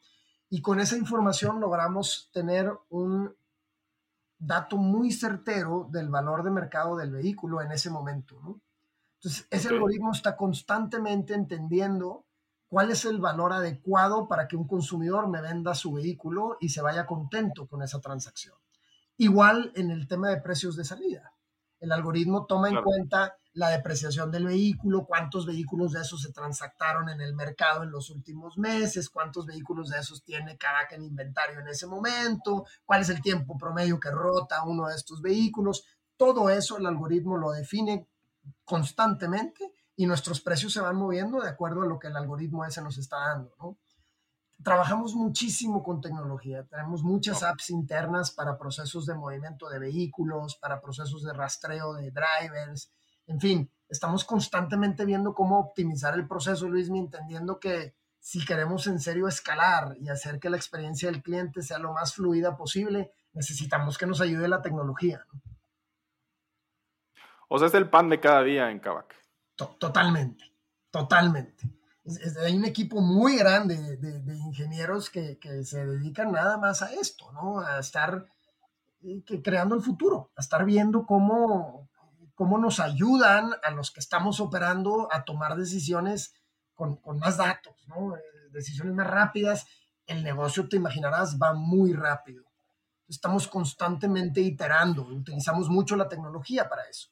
Y 0.48 0.62
con 0.62 0.78
esa 0.78 0.96
información 0.96 1.58
logramos 1.58 2.30
tener 2.32 2.72
un 2.88 3.34
dato 4.38 4.76
muy 4.76 5.10
certero 5.10 5.88
del 5.90 6.08
valor 6.08 6.44
de 6.44 6.52
mercado 6.52 6.96
del 6.96 7.10
vehículo 7.10 7.60
en 7.60 7.72
ese 7.72 7.90
momento, 7.90 8.40
¿no? 8.40 8.60
Entonces, 9.16 9.48
ese 9.50 9.70
algoritmo 9.70 10.12
está 10.12 10.36
constantemente 10.36 11.34
entendiendo 11.34 12.26
cuál 12.72 12.90
es 12.90 13.04
el 13.04 13.18
valor 13.18 13.52
adecuado 13.52 14.26
para 14.26 14.48
que 14.48 14.56
un 14.56 14.66
consumidor 14.66 15.28
me 15.28 15.42
venda 15.42 15.74
su 15.74 15.92
vehículo 15.92 16.56
y 16.58 16.70
se 16.70 16.80
vaya 16.80 17.04
contento 17.04 17.66
con 17.66 17.82
esa 17.82 18.00
transacción. 18.00 18.56
Igual 19.18 19.72
en 19.74 19.90
el 19.90 20.08
tema 20.08 20.30
de 20.30 20.40
precios 20.40 20.74
de 20.74 20.86
salida. 20.86 21.34
El 21.80 21.92
algoritmo 21.92 22.46
toma 22.46 22.70
en 22.70 22.82
cuenta 22.82 23.36
la 23.52 23.68
depreciación 23.68 24.30
del 24.30 24.46
vehículo, 24.46 25.04
cuántos 25.04 25.44
vehículos 25.44 25.92
de 25.92 26.00
esos 26.00 26.22
se 26.22 26.32
transactaron 26.32 27.10
en 27.10 27.20
el 27.20 27.34
mercado 27.34 27.82
en 27.82 27.90
los 27.90 28.08
últimos 28.08 28.56
meses, 28.56 29.10
cuántos 29.10 29.44
vehículos 29.44 29.90
de 29.90 29.98
esos 29.98 30.24
tiene 30.24 30.56
cada 30.56 30.86
en 30.92 31.04
inventario 31.04 31.60
en 31.60 31.68
ese 31.68 31.86
momento, 31.86 32.64
cuál 32.86 33.02
es 33.02 33.10
el 33.10 33.20
tiempo 33.20 33.58
promedio 33.58 34.00
que 34.00 34.10
rota 34.10 34.64
uno 34.64 34.88
de 34.88 34.94
estos 34.94 35.20
vehículos. 35.20 35.84
Todo 36.16 36.48
eso 36.48 36.78
el 36.78 36.86
algoritmo 36.86 37.36
lo 37.36 37.50
define 37.50 38.08
constantemente 38.64 39.74
y 39.96 40.06
nuestros 40.06 40.40
precios 40.40 40.72
se 40.72 40.80
van 40.80 40.96
moviendo 40.96 41.40
de 41.40 41.48
acuerdo 41.48 41.82
a 41.82 41.86
lo 41.86 41.98
que 41.98 42.08
el 42.08 42.16
algoritmo 42.16 42.64
ese 42.64 42.82
nos 42.82 42.98
está 42.98 43.18
dando, 43.18 43.54
¿no? 43.58 43.78
Trabajamos 44.62 45.14
muchísimo 45.14 45.82
con 45.82 46.00
tecnología, 46.00 46.64
tenemos 46.64 47.02
muchas 47.02 47.42
apps 47.42 47.70
internas 47.70 48.30
para 48.30 48.56
procesos 48.56 49.06
de 49.06 49.14
movimiento 49.14 49.68
de 49.68 49.80
vehículos, 49.80 50.56
para 50.56 50.80
procesos 50.80 51.24
de 51.24 51.32
rastreo 51.32 51.94
de 51.94 52.12
drivers, 52.12 52.92
en 53.26 53.40
fin, 53.40 53.70
estamos 53.88 54.24
constantemente 54.24 55.04
viendo 55.04 55.34
cómo 55.34 55.58
optimizar 55.58 56.14
el 56.14 56.26
proceso, 56.26 56.68
Luis, 56.68 56.88
entendiendo 56.88 57.58
que 57.58 57.94
si 58.18 58.44
queremos 58.44 58.86
en 58.86 59.00
serio 59.00 59.26
escalar 59.26 59.96
y 59.98 60.08
hacer 60.08 60.38
que 60.38 60.50
la 60.50 60.56
experiencia 60.56 61.10
del 61.10 61.22
cliente 61.22 61.62
sea 61.62 61.78
lo 61.78 61.92
más 61.92 62.14
fluida 62.14 62.56
posible, 62.56 63.12
necesitamos 63.32 63.98
que 63.98 64.06
nos 64.06 64.20
ayude 64.20 64.48
la 64.48 64.62
tecnología. 64.62 65.24
¿no? 65.32 65.40
O 67.48 67.58
sea, 67.58 67.68
es 67.68 67.74
el 67.74 67.90
pan 67.90 68.08
de 68.08 68.20
cada 68.20 68.42
día 68.42 68.70
en 68.70 68.78
Kavak 68.78 69.21
totalmente, 69.56 70.44
totalmente. 70.90 71.70
hay 72.44 72.56
un 72.56 72.64
equipo 72.64 73.00
muy 73.00 73.36
grande 73.36 73.96
de, 73.96 74.36
ingenieros 74.36 75.10
que, 75.10 75.38
se 75.64 75.86
dedican 75.86 76.32
nada 76.32 76.58
más 76.58 76.82
a 76.82 76.92
esto, 76.92 77.30
¿no? 77.32 77.60
A 77.60 77.78
estar 77.78 78.26
eh, 79.02 79.22
creando 79.42 79.74
el 79.74 79.82
futuro, 79.82 80.32
a 80.36 80.40
estar 80.40 80.64
viendo 80.64 81.06
cómo, 81.06 81.90
cómo 82.34 82.58
nos 82.58 82.80
ayudan 82.80 83.52
a 83.62 83.70
los 83.70 83.90
que 83.90 84.00
estamos 84.00 84.40
operando 84.40 85.08
a 85.12 85.24
tomar 85.24 85.56
decisiones 85.56 86.34
con, 86.74 87.18
más 87.18 87.36
datos, 87.36 87.74
¿no? 87.86 88.16
Eh, 88.16 88.20
decisiones 88.50 88.94
más 88.94 89.06
rápidas. 89.06 89.66
El 90.06 90.24
negocio, 90.24 90.68
te 90.68 90.76
imaginarás, 90.76 91.38
va 91.40 91.54
muy 91.54 91.92
rápido. 91.92 92.44
Estamos 93.08 93.46
constantemente 93.46 94.40
iterando, 94.40 95.02
utilizamos 95.02 95.68
mucho 95.68 95.96
la 95.96 96.08
tecnología 96.08 96.68
para 96.68 96.82
eso. 96.84 97.08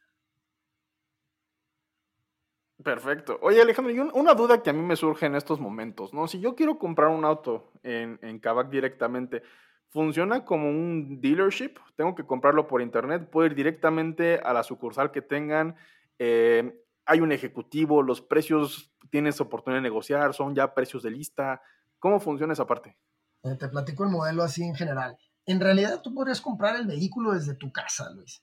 Perfecto. 2.82 3.38
Oye, 3.42 3.60
Alejandro, 3.60 3.92
y 3.92 3.98
una 3.98 4.34
duda 4.34 4.62
que 4.62 4.70
a 4.70 4.72
mí 4.72 4.82
me 4.82 4.96
surge 4.96 5.26
en 5.26 5.34
estos 5.34 5.60
momentos, 5.60 6.14
¿no? 6.14 6.26
Si 6.26 6.40
yo 6.40 6.54
quiero 6.54 6.78
comprar 6.78 7.08
un 7.08 7.24
auto 7.24 7.72
en, 7.82 8.18
en 8.22 8.40
directamente, 8.70 9.42
¿funciona 9.88 10.44
como 10.44 10.70
un 10.70 11.20
dealership? 11.20 11.74
¿Tengo 11.96 12.14
que 12.14 12.24
comprarlo 12.24 12.66
por 12.66 12.80
internet? 12.80 13.28
¿Puedo 13.30 13.46
ir 13.46 13.54
directamente 13.54 14.40
a 14.42 14.52
la 14.52 14.62
sucursal 14.62 15.10
que 15.10 15.20
tengan? 15.20 15.76
Eh, 16.18 16.84
¿Hay 17.04 17.20
un 17.20 17.32
ejecutivo? 17.32 18.02
¿Los 18.02 18.22
precios 18.22 18.94
tienes 19.10 19.40
oportunidad 19.40 19.78
de 19.78 19.88
negociar? 19.88 20.32
¿Son 20.32 20.54
ya 20.54 20.72
precios 20.74 21.02
de 21.02 21.10
lista? 21.10 21.60
¿Cómo 21.98 22.18
funciona 22.18 22.54
esa 22.54 22.66
parte? 22.66 22.96
Eh, 23.42 23.56
te 23.56 23.68
platico 23.68 24.04
el 24.04 24.10
modelo 24.10 24.42
así 24.42 24.62
en 24.62 24.74
general. 24.74 25.18
En 25.44 25.60
realidad 25.60 26.00
tú 26.02 26.14
podrías 26.14 26.40
comprar 26.40 26.76
el 26.76 26.86
vehículo 26.86 27.32
desde 27.32 27.54
tu 27.54 27.72
casa, 27.72 28.10
Luis. 28.14 28.42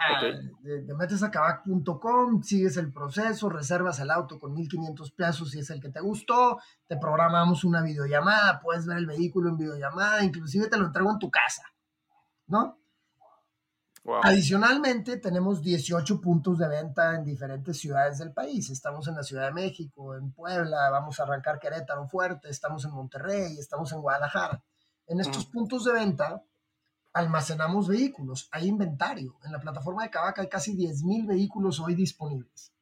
Ah, 0.00 0.20
te, 0.20 0.94
metes 0.94 1.22
a 1.24 1.30
kavak.com, 1.30 2.42
sigues 2.42 2.76
el 2.76 2.92
proceso, 2.92 3.48
reservas 3.48 3.98
el 3.98 4.12
auto 4.12 4.38
con 4.38 4.54
1500 4.54 5.10
pesos 5.10 5.50
si 5.50 5.58
es 5.58 5.70
el 5.70 5.80
que 5.80 5.88
te 5.88 6.00
gustó, 6.00 6.60
te 6.86 6.96
programamos 6.96 7.64
una 7.64 7.82
videollamada, 7.82 8.60
puedes 8.60 8.86
ver 8.86 8.98
el 8.98 9.06
vehículo 9.06 9.50
en 9.50 9.56
videollamada, 9.56 10.22
inclusive 10.22 10.68
te 10.68 10.76
lo 10.76 10.86
entrego 10.86 11.10
en 11.10 11.18
tu 11.18 11.30
casa, 11.30 11.64
¿no? 12.46 12.78
Adicionalmente, 14.22 15.18
tenemos 15.18 15.60
18 15.60 16.20
puntos 16.20 16.58
de 16.58 16.68
venta 16.68 17.14
en 17.14 17.24
diferentes 17.24 17.78
ciudades 17.78 18.18
del 18.18 18.32
país. 18.32 18.70
Estamos 18.70 19.06
en 19.08 19.16
la 19.16 19.22
Ciudad 19.22 19.46
de 19.46 19.52
México, 19.52 20.14
en 20.14 20.32
Puebla, 20.32 20.88
vamos 20.90 21.20
a 21.20 21.24
arrancar 21.24 21.58
Querétaro 21.58 22.06
fuerte, 22.06 22.48
estamos 22.48 22.84
en 22.84 22.92
Monterrey, 22.92 23.58
estamos 23.58 23.92
en 23.92 24.00
Guadalajara. 24.00 24.62
En 25.08 25.20
estos 25.20 25.44
puntos 25.46 25.84
de 25.84 25.92
venta 25.92 26.42
almacenamos 27.12 27.88
vehículos, 27.88 28.48
hay 28.52 28.68
inventario. 28.68 29.36
En 29.44 29.52
la 29.52 29.60
plataforma 29.60 30.02
de 30.02 30.10
Cavaca 30.10 30.42
hay 30.42 30.48
casi 30.48 30.76
10.000 30.76 31.26
vehículos 31.26 31.80
hoy 31.80 31.94
disponibles. 31.94 32.72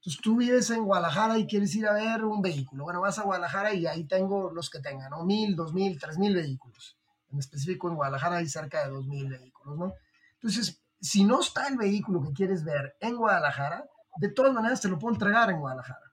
Entonces 0.00 0.22
tú 0.22 0.36
vives 0.36 0.70
en 0.70 0.84
Guadalajara 0.84 1.38
y 1.38 1.46
quieres 1.46 1.74
ir 1.74 1.86
a 1.86 1.92
ver 1.92 2.24
un 2.24 2.40
vehículo. 2.40 2.84
Bueno, 2.84 3.00
vas 3.00 3.18
a 3.18 3.24
Guadalajara 3.24 3.74
y 3.74 3.86
ahí 3.86 4.04
tengo 4.04 4.50
los 4.50 4.70
que 4.70 4.78
tengan, 4.78 5.10
¿no? 5.10 5.24
1.000, 5.24 5.56
2.000, 5.56 6.00
3.000 6.00 6.34
vehículos. 6.34 6.96
En 7.30 7.38
específico 7.38 7.88
en 7.88 7.96
Guadalajara 7.96 8.36
hay 8.36 8.48
cerca 8.48 8.86
de 8.86 8.92
2.000 8.94 9.28
vehículos, 9.28 9.76
¿no? 9.76 9.94
Entonces, 10.34 10.80
si 11.00 11.24
no 11.24 11.40
está 11.40 11.66
el 11.68 11.76
vehículo 11.76 12.22
que 12.22 12.32
quieres 12.32 12.64
ver 12.64 12.96
en 13.00 13.16
Guadalajara, 13.16 13.84
de 14.16 14.30
todas 14.30 14.52
maneras 14.52 14.80
te 14.80 14.88
lo 14.88 14.98
puedo 14.98 15.14
entregar 15.14 15.50
en 15.50 15.60
Guadalajara. 15.60 16.12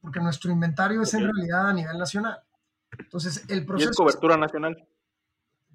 Porque 0.00 0.20
nuestro 0.20 0.50
inventario 0.50 1.02
es 1.02 1.14
en 1.14 1.22
realidad 1.22 1.68
a 1.68 1.72
nivel 1.72 1.98
nacional. 1.98 2.40
Entonces, 2.98 3.44
el 3.48 3.64
proceso... 3.64 3.88
¿Y 3.88 3.90
es 3.90 3.96
cobertura 3.96 4.36
nacional? 4.36 4.88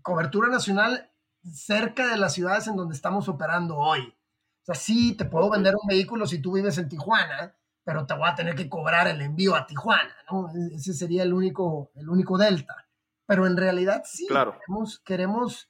Cobertura 0.08 0.48
nacional 0.48 1.12
cerca 1.44 2.08
de 2.08 2.16
las 2.16 2.34
ciudades 2.34 2.66
en 2.68 2.78
donde 2.78 2.96
estamos 2.96 3.28
operando 3.28 3.76
hoy. 3.76 4.08
O 4.62 4.66
sea, 4.66 4.74
sí, 4.74 5.18
te 5.18 5.26
puedo 5.26 5.50
vender 5.50 5.76
un 5.76 5.86
vehículo 5.86 6.26
si 6.26 6.42
tú 6.42 6.54
vives 6.54 6.78
en 6.78 6.88
Tijuana, 6.88 7.54
pero 7.84 8.06
te 8.06 8.14
voy 8.14 8.30
a 8.30 8.34
tener 8.34 8.56
que 8.56 8.70
cobrar 8.70 9.10
el 9.10 9.20
envío 9.20 9.54
a 9.54 9.68
Tijuana, 9.68 10.16
¿no? 10.32 10.48
E-, 10.50 10.76
ese 10.76 10.94
sería 10.94 11.24
el 11.24 11.34
único, 11.34 11.92
el 11.96 12.10
único 12.10 12.38
delta. 12.38 12.88
Pero 13.26 13.48
en 13.48 13.58
realidad 13.58 14.04
sí, 14.06 14.28
queremos, 14.28 15.00
queremos 15.00 15.70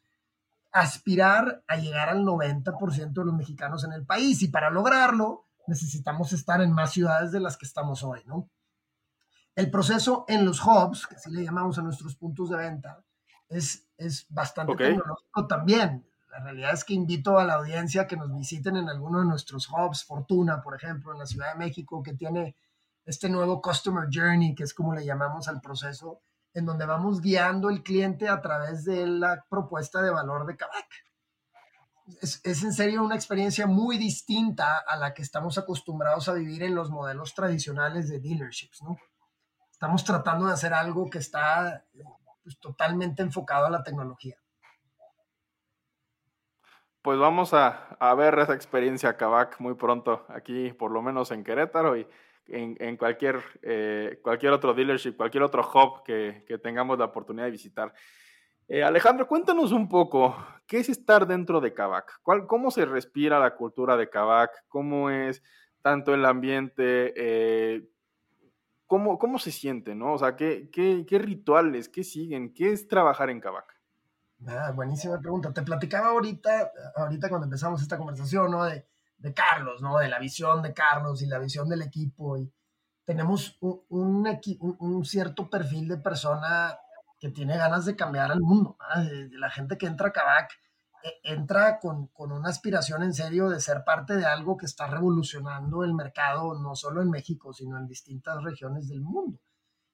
aspirar 0.72 1.64
a 1.68 1.78
llegar 1.78 2.10
al 2.10 2.24
90% 2.24 3.14
de 3.14 3.26
los 3.26 3.34
mexicanos 3.34 3.84
en 3.86 3.94
el 3.94 4.06
país 4.06 4.44
y 4.44 4.50
para 4.50 4.70
lograrlo 4.70 5.48
necesitamos 5.66 6.32
estar 6.32 6.62
en 6.62 6.72
más 6.72 6.92
ciudades 6.92 7.32
de 7.32 7.40
las 7.40 7.58
que 7.58 7.66
estamos 7.66 8.04
hoy, 8.04 8.22
¿no? 8.28 8.48
El 9.56 9.72
proceso 9.72 10.26
en 10.28 10.46
los 10.46 10.64
hubs, 10.64 11.08
que 11.08 11.16
así 11.16 11.32
le 11.32 11.44
llamamos 11.44 11.80
a 11.80 11.82
nuestros 11.82 12.16
puntos 12.16 12.52
de 12.52 12.58
venta, 12.58 13.04
es, 13.50 13.88
es 13.98 14.26
bastante 14.30 14.76
tecnológico 14.76 15.48
también. 15.48 16.06
La 16.32 16.40
realidad 16.40 16.74
es 16.74 16.84
que 16.84 16.94
invito 16.94 17.40
a 17.40 17.46
la 17.46 17.56
audiencia 17.56 18.06
que 18.06 18.18
nos 18.18 18.36
visiten 18.36 18.76
en 18.76 18.90
alguno 18.90 19.20
de 19.20 19.26
nuestros 19.26 19.70
hubs, 19.70 20.04
Fortuna, 20.04 20.62
por 20.62 20.76
ejemplo, 20.76 21.12
en 21.12 21.20
la 21.20 21.26
Ciudad 21.26 21.54
de 21.54 21.60
México, 21.60 22.04
que 22.04 22.14
tiene 22.14 22.56
este 23.06 23.30
nuevo 23.30 23.62
Customer 23.62 24.08
Journey, 24.12 24.54
que 24.54 24.64
es 24.64 24.74
como 24.74 24.94
le 24.94 25.06
llamamos 25.06 25.48
al 25.48 25.62
proceso, 25.62 26.22
en 26.54 26.66
donde 26.66 26.86
vamos 26.86 27.22
guiando 27.22 27.70
el 27.70 27.82
cliente 27.82 28.28
a 28.28 28.42
través 28.42 28.84
de 28.84 29.08
la 29.08 29.46
propuesta 29.50 30.02
de 30.02 30.12
valor 30.12 30.46
de 30.46 30.58
Kavak. 30.58 30.86
Es, 32.22 32.42
es, 32.44 32.64
en 32.64 32.74
serio 32.74 33.04
una 33.04 33.16
experiencia 33.16 33.68
muy 33.68 33.98
distinta 33.98 34.78
a 34.88 34.96
la 34.96 35.14
que 35.14 35.22
estamos 35.22 35.58
acostumbrados 35.58 36.30
a 36.30 36.34
vivir 36.34 36.64
en 36.64 36.76
los 36.76 36.90
modelos 36.90 37.34
tradicionales 37.34 38.10
de 38.10 38.20
dealerships, 38.20 38.82
¿no? 38.82 38.98
Estamos 39.72 40.04
tratando 40.04 40.48
de 40.48 40.54
hacer 40.54 40.74
algo 40.74 41.10
que 41.10 41.20
está 41.20 41.86
pues, 42.48 42.62
totalmente 42.62 43.22
enfocado 43.22 43.66
a 43.66 43.70
la 43.70 43.84
tecnología. 43.84 44.38
Pues 47.02 47.20
vamos 47.20 47.54
a, 47.54 47.98
ver 48.16 48.40
esa 48.40 48.54
experiencia 48.54 49.18
Kavak 49.18 49.60
muy 49.60 49.74
pronto, 49.74 50.26
aquí 50.30 50.72
por 50.72 50.92
lo 50.92 51.02
menos 51.02 51.32
en 51.32 51.44
Querétaro 51.44 51.98
y 51.98 52.08
en, 52.48 52.96
cualquier, 52.96 53.44
eh, 53.64 54.22
cualquier 54.24 54.54
otro 54.54 54.74
dealership, 54.74 55.18
cualquier 55.18 55.44
otro 55.44 55.62
hub 55.62 56.04
que, 56.06 56.46
tengamos 56.64 56.98
la 56.98 57.06
oportunidad 57.06 57.48
de 57.48 57.52
visitar. 57.52 57.94
Eh, 58.70 58.82
Alejandro, 58.82 59.28
cuéntanos 59.28 59.74
un 59.74 59.90
poco, 59.90 60.38
¿qué 60.66 60.80
es 60.80 60.88
estar 60.88 61.28
dentro 61.28 61.60
de 61.60 61.74
Kavak? 61.74 62.22
¿Cómo 62.24 62.72
se 62.72 62.86
respira 62.86 63.40
la 63.40 63.56
cultura 63.56 63.98
de 63.98 64.10
Kavak? 64.10 64.64
¿Cómo 64.70 65.10
es 65.10 65.44
tanto 65.82 66.14
el 66.14 66.24
ambiente? 66.24 67.14
Eh, 67.18 67.90
¿cómo, 68.88 69.20
¿Cómo 69.20 69.38
se 69.38 69.52
siente, 69.52 69.94
no? 69.94 70.14
O 70.14 70.18
sea, 70.18 70.36
¿qué, 70.36 70.70
qué, 70.72 71.06
qué 71.08 71.20
rituales, 71.20 71.90
qué 71.90 72.04
siguen? 72.04 72.54
¿Qué 72.54 72.72
es 72.72 72.88
trabajar 72.88 73.30
en 73.30 73.40
Kavak? 73.40 73.78
Ah, 74.48 74.72
buenísima 74.72 75.20
pregunta. 75.20 75.54
Te 75.54 75.62
platicaba 75.62 76.08
ahorita, 76.08 76.72
ahorita 76.96 77.30
cuando 77.30 77.46
empezamos 77.46 77.82
esta 77.82 77.98
conversación, 77.98 78.52
¿no? 78.52 78.66
De, 78.66 78.88
de 79.18 79.34
Carlos, 79.34 79.82
¿no? 79.82 79.98
De 79.98 80.08
la 80.08 80.20
visión 80.20 80.62
de 80.62 80.74
Carlos 80.74 81.22
y 81.22 81.28
la 81.28 81.40
visión 81.40 81.70
del 81.70 81.82
equipo. 81.82 82.38
Y 82.38 82.52
tenemos 83.04 83.58
un, 83.62 83.84
un, 83.90 84.78
un 84.80 85.06
cierto 85.06 85.50
perfil 85.50 85.88
de 85.88 85.98
persona 85.98 86.78
que 87.20 87.30
tiene 87.30 87.58
ganas 87.58 87.86
de 87.86 87.96
cambiar 87.96 88.32
al 88.32 88.42
mundo. 88.42 88.78
La 89.32 89.50
gente 89.50 89.78
que 89.78 89.88
entra 89.88 90.10
a 90.10 90.14
Kavak 90.14 90.52
entra 91.24 91.80
con, 91.80 92.08
con, 92.08 92.32
una 92.32 92.50
aspiración 92.50 93.04
en 93.04 93.14
serio 93.14 93.50
de 93.50 93.60
ser 93.60 93.84
parte 93.84 94.16
de 94.16 94.26
algo 94.26 94.58
que 94.58 94.66
está 94.66 94.88
revolucionando 94.88 95.84
el 95.84 95.94
mercado, 95.94 96.60
no 96.60 96.76
solo 96.76 97.02
en 97.02 97.10
México, 97.10 97.54
sino 97.54 97.78
en 97.78 97.88
distintas 97.88 98.44
regiones 98.44 98.88
del 98.88 99.02
mundo. 99.02 99.40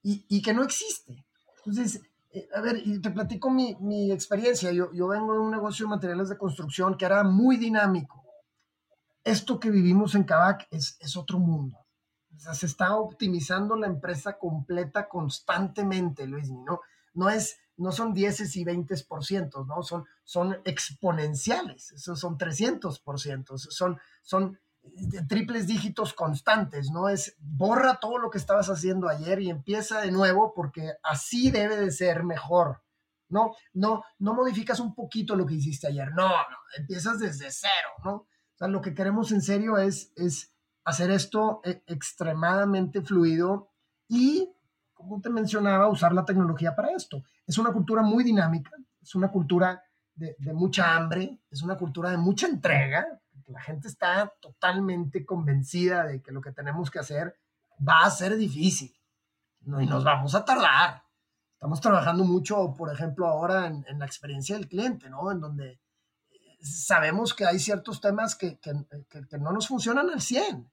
Y, 0.02 0.26
y 0.30 0.42
que 0.42 0.54
no 0.54 0.64
existe. 0.64 1.26
Entonces, 1.58 2.02
eh, 2.34 2.50
a 2.56 2.62
ver, 2.62 2.82
y 2.84 3.00
te 3.00 3.12
platico 3.12 3.50
mi, 3.50 3.76
mi 3.80 4.12
experiencia. 4.12 4.72
Yo, 4.72 4.92
yo, 4.92 5.08
vengo 5.08 5.34
de 5.34 5.40
un 5.40 5.52
negocio 5.52 5.86
de 5.86 5.92
materiales 5.92 6.30
de 6.30 6.38
construcción 6.38 6.98
que 6.98 7.06
era 7.06 7.24
muy 7.24 7.58
dinámico. 7.58 8.24
Esto 9.24 9.60
que 9.60 9.70
vivimos 9.70 10.16
en 10.16 10.24
Kavak 10.24 10.68
es, 10.72 10.98
es 11.00 11.16
otro 11.16 11.40
mundo. 11.40 11.78
O 12.36 12.40
sea, 12.40 12.54
se 12.56 12.66
está 12.66 12.96
optimizando 12.96 13.76
la 13.76 13.88
empresa 13.88 14.38
completa 14.38 15.08
constantemente, 15.08 16.26
Luis, 16.26 16.50
¿no? 16.50 16.82
No 17.14 17.30
es, 17.30 17.58
no 17.78 17.92
son 17.92 18.14
10 18.14 18.56
y 18.56 18.66
20%, 18.66 19.66
¿no? 19.66 19.84
Son, 19.84 20.06
son 20.24 20.58
exponenciales, 20.66 21.92
esos 21.92 22.20
son 22.20 22.38
300%, 22.38 23.58
son, 23.58 24.00
son 24.22 24.60
triples 25.28 25.68
dígitos 25.68 26.14
constantes, 26.14 26.92
¿no? 26.92 27.10
Es 27.10 27.36
borra 27.40 28.00
todo 28.00 28.18
lo 28.18 28.30
que 28.30 28.38
estabas 28.38 28.70
haciendo 28.70 29.08
ayer 29.08 29.42
y 29.42 29.50
empieza 29.50 30.02
de 30.02 30.12
nuevo 30.12 30.54
porque 30.54 30.94
así 31.04 31.52
debe 31.52 31.78
de 31.78 31.92
ser 31.92 32.24
mejor. 32.24 32.82
No, 33.30 33.56
no, 33.74 34.04
no 34.20 34.34
modificas 34.34 34.80
un 34.80 34.94
poquito 34.94 35.36
lo 35.36 35.46
que 35.46 35.56
hiciste 35.56 35.88
ayer, 35.88 36.12
no, 36.12 36.28
no, 36.28 36.58
empiezas 36.78 37.18
desde 37.20 37.50
cero, 37.50 37.90
¿no? 38.04 38.12
O 38.16 38.58
sea, 38.58 38.68
lo 38.68 38.82
que 38.82 38.94
queremos 38.94 39.32
en 39.32 39.42
serio 39.42 39.78
es, 39.78 40.12
es 40.16 40.54
hacer 40.84 41.10
esto 41.10 41.62
eh, 41.64 41.82
extremadamente 41.88 43.02
fluido 43.02 43.72
y, 44.08 44.53
como 45.04 45.22
te 45.22 45.30
mencionaba, 45.30 45.90
usar 45.90 46.14
la 46.14 46.26
tecnología 46.26 46.76
para 46.76 46.92
esto. 46.92 47.24
Es 47.46 47.58
una 47.58 47.74
cultura 47.74 48.02
muy 48.02 48.24
dinámica, 48.24 48.72
es 49.02 49.14
una 49.16 49.30
cultura 49.30 49.84
de, 50.16 50.36
mucha 50.54 50.96
hambre, 50.96 51.40
es 51.52 51.62
una 51.62 51.78
cultura 51.78 52.10
de 52.10 52.18
mucha 52.18 52.48
entrega, 52.48 53.06
la 53.48 53.60
gente 53.60 53.90
está 53.90 54.34
totalmente 54.40 55.26
convencida 55.26 56.06
de 56.06 56.22
que 56.22 56.32
lo 56.32 56.40
que 56.40 56.52
tenemos 56.52 56.90
que 56.90 57.00
hacer 57.00 57.36
va 57.86 58.06
a 58.06 58.10
ser 58.10 58.38
difícil 58.38 58.96
y 59.66 59.86
nos 59.86 60.04
vamos 60.04 60.34
a 60.36 60.46
tardar. 60.46 61.04
Estamos 61.54 61.82
trabajando 61.82 62.24
mucho, 62.24 62.74
por 62.74 62.92
ejemplo, 62.92 63.28
ahora 63.28 63.68
en, 63.68 64.00
la 64.00 64.06
experiencia 64.06 64.56
del 64.56 64.68
cliente, 64.68 65.10
¿no? 65.10 65.32
En 65.32 65.40
donde 65.40 65.80
eh, 66.32 66.58
sabemos 66.62 67.34
que 67.34 67.46
hay 67.46 67.60
ciertos 67.60 68.02
temas 68.02 68.36
que, 68.36 68.60
que, 68.60 68.74
que, 69.30 69.38
no 69.38 69.52
nos 69.52 69.68
funcionan 69.68 70.10
al 70.10 70.22
100 70.22 70.73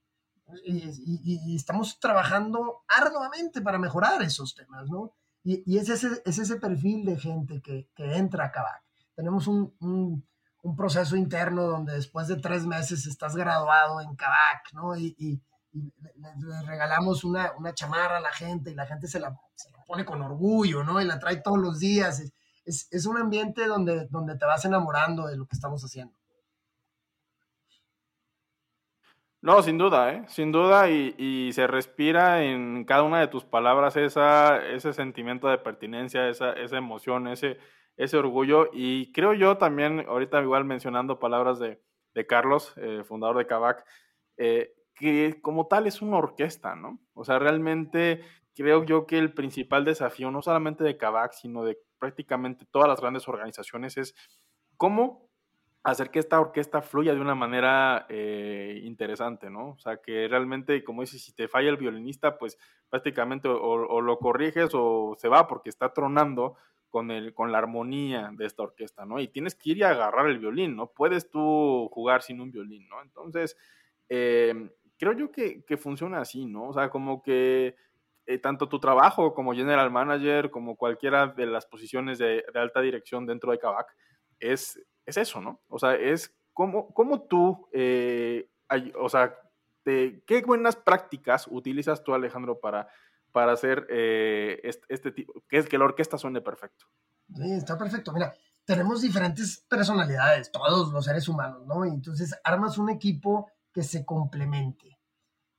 y, 0.64 1.54
estamos 1.54 1.98
trabajando 2.00 2.82
arduamente 2.88 3.60
para 3.60 3.78
mejorar 3.78 4.22
esos 4.22 4.54
temas, 4.54 4.88
¿no? 4.88 5.12
Y, 5.42 5.78
es, 5.78 5.88
ese, 5.88 6.22
es 6.24 6.38
ese 6.38 6.56
perfil 6.56 7.04
de 7.04 7.18
gente 7.18 7.60
que, 7.62 7.88
entra 7.96 8.46
a 8.46 8.52
Kavak. 8.52 8.82
Tenemos 9.14 9.46
un, 9.46 9.74
un 9.80 10.24
un 10.62 10.76
proceso 10.76 11.16
interno 11.16 11.62
donde 11.62 11.94
después 11.94 12.28
de 12.28 12.36
tres 12.36 12.66
meses 12.66 13.06
estás 13.06 13.34
graduado 13.34 14.00
en 14.00 14.14
Kavak, 14.14 14.72
¿no? 14.72 14.96
Y, 14.96 15.40
le, 15.72 16.62
regalamos 16.66 17.22
una, 17.22 17.52
una, 17.56 17.72
chamarra 17.72 18.16
a 18.16 18.20
la 18.20 18.32
gente 18.32 18.72
y 18.72 18.74
la 18.74 18.86
gente 18.86 19.06
se 19.06 19.20
la, 19.20 19.38
se 19.54 19.70
la, 19.70 19.84
pone 19.84 20.04
con 20.04 20.20
orgullo, 20.20 20.82
¿no? 20.82 21.00
Y 21.00 21.04
la 21.04 21.18
trae 21.20 21.36
todos 21.36 21.58
los 21.58 21.78
días. 21.78 22.20
Es, 22.64 22.88
es, 22.90 23.06
un 23.06 23.16
ambiente 23.16 23.66
donde, 23.66 24.06
donde 24.10 24.36
te 24.36 24.46
vas 24.46 24.64
enamorando 24.64 25.26
de 25.26 25.36
lo 25.36 25.46
que 25.46 25.54
estamos 25.54 25.82
haciendo. 25.84 26.14
No, 29.42 29.62
sin 29.62 29.78
duda, 29.78 30.12
¿eh? 30.12 30.24
sin 30.28 30.52
duda, 30.52 30.90
y, 30.90 31.14
y, 31.16 31.52
se 31.54 31.66
respira 31.66 32.44
en 32.44 32.84
cada 32.84 33.04
una 33.04 33.20
de 33.20 33.28
tus 33.28 33.44
palabras 33.44 33.96
esa, 33.96 34.62
ese 34.66 34.92
sentimiento 34.92 35.48
de 35.48 35.56
pertinencia, 35.56 36.28
esa, 36.28 36.52
esa 36.52 36.76
emoción, 36.76 37.26
ese, 37.26 37.56
ese 37.96 38.18
orgullo. 38.18 38.68
Y 38.74 39.12
creo 39.12 39.32
yo 39.32 39.56
también, 39.56 40.04
ahorita 40.06 40.42
igual 40.42 40.66
mencionando 40.66 41.18
palabras 41.18 41.58
de, 41.58 41.80
de 42.12 42.26
Carlos, 42.26 42.74
eh, 42.76 43.02
fundador 43.02 43.38
de 43.38 43.46
Kavak, 43.46 43.86
eh, 44.36 44.74
que 44.94 45.40
como 45.40 45.68
tal 45.68 45.86
es 45.86 46.02
una 46.02 46.18
orquesta, 46.18 46.76
¿no? 46.76 47.00
O 47.14 47.24
sea, 47.24 47.38
realmente 47.38 48.20
creo 48.54 48.84
yo 48.84 49.06
que 49.06 49.16
el 49.16 49.32
principal 49.32 49.86
desafío, 49.86 50.30
no 50.30 50.42
solamente 50.42 50.84
de 50.84 50.98
Kavak, 50.98 51.32
sino 51.32 51.64
de 51.64 51.78
prácticamente 51.98 52.66
todas 52.70 52.88
las 52.88 53.00
grandes 53.00 53.26
organizaciones, 53.26 53.96
es 53.96 54.14
cómo 54.76 55.29
hacer 55.82 56.10
que 56.10 56.18
esta 56.18 56.40
orquesta 56.40 56.82
fluya 56.82 57.14
de 57.14 57.20
una 57.20 57.34
manera 57.34 58.06
eh, 58.08 58.80
interesante, 58.84 59.48
¿no? 59.50 59.70
O 59.70 59.78
sea, 59.78 59.96
que 59.98 60.28
realmente, 60.28 60.84
como 60.84 61.00
dices, 61.02 61.22
si 61.24 61.34
te 61.34 61.48
falla 61.48 61.70
el 61.70 61.76
violinista, 61.76 62.36
pues 62.38 62.58
prácticamente 62.88 63.48
o, 63.48 64.00
lo 64.00 64.18
corriges 64.18 64.70
o 64.74 65.14
se 65.18 65.28
va 65.28 65.46
porque 65.46 65.70
está 65.70 65.92
tronando, 65.92 66.56
con, 66.90 67.10
el, 67.10 67.32
con 67.32 67.52
la 67.52 67.58
armonía 67.58 68.30
de 68.34 68.46
esta 68.46 68.64
orquesta, 68.64 69.06
¿no? 69.06 69.20
Y 69.20 69.28
tienes 69.28 69.54
que 69.54 69.70
ir 69.70 69.78
y 69.78 69.82
agarrar 69.84 70.28
el 70.28 70.38
violín, 70.38 70.76
¿no? 70.76 70.88
Puedes 70.88 71.30
tú 71.30 71.88
jugar 71.92 72.22
sin 72.22 72.40
un 72.40 72.50
violín, 72.50 72.88
¿no? 72.88 73.00
Entonces, 73.00 73.56
eh, 74.08 74.70
creo 74.98 75.12
yo 75.12 75.30
que, 75.32 75.64
funciona 75.78 76.20
así, 76.20 76.46
¿no? 76.46 76.68
O 76.68 76.72
sea, 76.72 76.90
como 76.90 77.22
que 77.22 77.74
eh, 78.26 78.38
tanto 78.38 78.68
tu 78.68 78.78
trabajo 78.80 79.32
como 79.34 79.54
general 79.54 79.90
manager, 79.90 80.50
como 80.50 80.76
cualquiera 80.76 81.28
de 81.28 81.46
las 81.46 81.66
posiciones 81.66 82.18
de, 82.18 82.44
alta 82.54 82.80
dirección 82.80 83.24
dentro 83.24 83.52
de 83.52 83.58
Kavak, 83.58 83.86
es, 84.40 84.78
es 85.10 85.16
eso, 85.16 85.40
¿no? 85.40 85.60
O 85.68 85.78
sea, 85.78 85.94
es 85.94 86.34
como, 86.52 86.92
como 86.92 87.22
tú, 87.22 87.68
eh, 87.72 88.48
o 88.98 89.08
sea, 89.08 89.36
qué 89.84 90.42
buenas 90.46 90.76
prácticas 90.76 91.46
utilizas 91.50 92.02
tú, 92.04 92.14
Alejandro, 92.14 92.60
para 92.60 92.88
para 93.32 93.52
hacer 93.52 93.86
eh, 93.90 94.60
este, 94.88 95.12
tipo, 95.12 95.32
que 95.48 95.58
es 95.58 95.66
que 95.66 95.78
la 95.78 95.84
orquesta 95.84 96.18
suene 96.18 96.40
perfecto. 96.40 96.86
Sí, 97.34 97.52
está 97.52 97.78
perfecto. 97.78 98.12
Mira, 98.12 98.34
tenemos 98.64 99.02
diferentes 99.02 99.64
personalidades, 99.68 100.50
todos 100.50 100.92
los 100.92 101.04
seres 101.04 101.28
humanos, 101.28 101.66
¿no? 101.66 101.84
Y 101.86 101.90
entonces 101.90 102.34
armas 102.44 102.78
un 102.78 102.90
equipo 102.90 103.50
que 103.72 103.82
se 103.82 104.04
complemente. 104.04 104.98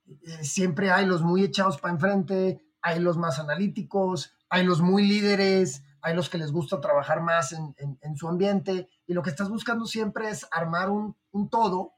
Eh, 0.06 0.44
siempre 0.44 0.92
hay 0.92 1.06
los 1.06 1.22
muy 1.22 1.44
echados 1.44 1.80
para 1.80 1.94
enfrente, 1.94 2.62
hay 2.82 3.00
los 3.00 3.18
más 3.18 3.40
analíticos, 3.40 4.34
hay 4.50 4.66
los 4.66 4.82
muy 4.82 5.08
líderes, 5.08 5.84
hay 6.02 6.16
los 6.16 6.30
que 6.30 6.38
les 6.38 6.52
gusta 6.52 6.82
trabajar 6.82 7.22
más 7.22 7.52
en, 7.54 7.76
en, 7.78 8.16
su 8.16 8.28
ambiente, 8.28 8.90
y 9.06 9.14
lo 9.14 9.22
que 9.22 9.30
estás 9.30 9.50
buscando 9.50 9.86
siempre 9.86 10.30
es 10.30 10.48
armar 10.52 10.90
un, 10.90 11.16
un 11.32 11.50
todo, 11.50 11.94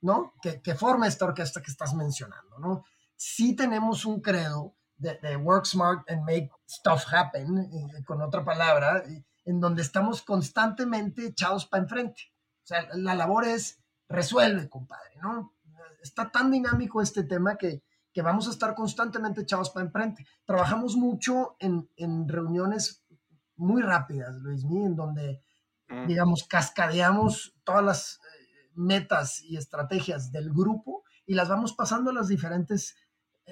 ¿no? 0.00 0.32
Que, 0.40 0.62
que 0.62 0.74
forme 0.74 1.08
esta 1.08 1.24
orquesta 1.24 1.60
que 1.62 1.70
estás 1.70 1.94
mencionando, 1.94 2.58
¿no? 2.58 2.84
Sí 3.16 3.56
tenemos 3.56 4.04
un 4.04 4.20
credo 4.20 4.76
de, 4.98 5.36
work 5.36 5.64
smart 5.64 6.08
and 6.10 6.22
make 6.24 6.50
stuff 6.68 7.04
happen, 7.12 7.58
eh, 7.58 8.04
con 8.04 8.20
otra 8.22 8.44
palabra, 8.44 9.02
en 9.44 9.60
donde 9.60 9.82
estamos 9.82 10.22
constantemente 10.22 11.26
echados 11.26 11.66
para 11.66 11.82
enfrente. 11.82 12.22
O 12.64 12.66
sea, 12.66 12.86
la 12.94 13.14
labor 13.14 13.44
es 13.44 13.80
resuelve, 14.08 14.68
compadre, 14.68 15.16
¿no? 15.22 15.54
Está 16.02 16.30
tan 16.30 16.50
dinámico 16.50 17.00
este 17.00 17.24
tema 17.24 17.56
que, 17.56 17.82
que 18.12 18.22
vamos 18.22 18.46
a 18.48 18.50
estar 18.50 18.74
constantemente 18.74 19.42
echados 19.42 19.70
para 19.70 19.86
enfrente. 19.86 20.26
Trabajamos 20.44 20.96
mucho 20.96 21.56
en, 21.58 21.88
en 21.96 22.28
reuniones 22.28 23.04
muy 23.58 23.82
rápidas, 23.82 24.36
Luis, 24.36 24.64
en 24.64 24.96
donde, 24.96 25.42
mm. 25.88 26.06
digamos, 26.06 26.44
cascadeamos 26.44 27.54
todas 27.64 27.84
las 27.84 28.14
eh, 28.14 28.70
metas 28.74 29.40
y 29.42 29.56
estrategias 29.56 30.32
del 30.32 30.52
grupo 30.52 31.04
y 31.26 31.34
las 31.34 31.48
vamos 31.48 31.74
pasando 31.74 32.10
a 32.10 32.14
las 32.14 32.28
diferentes 32.28 32.96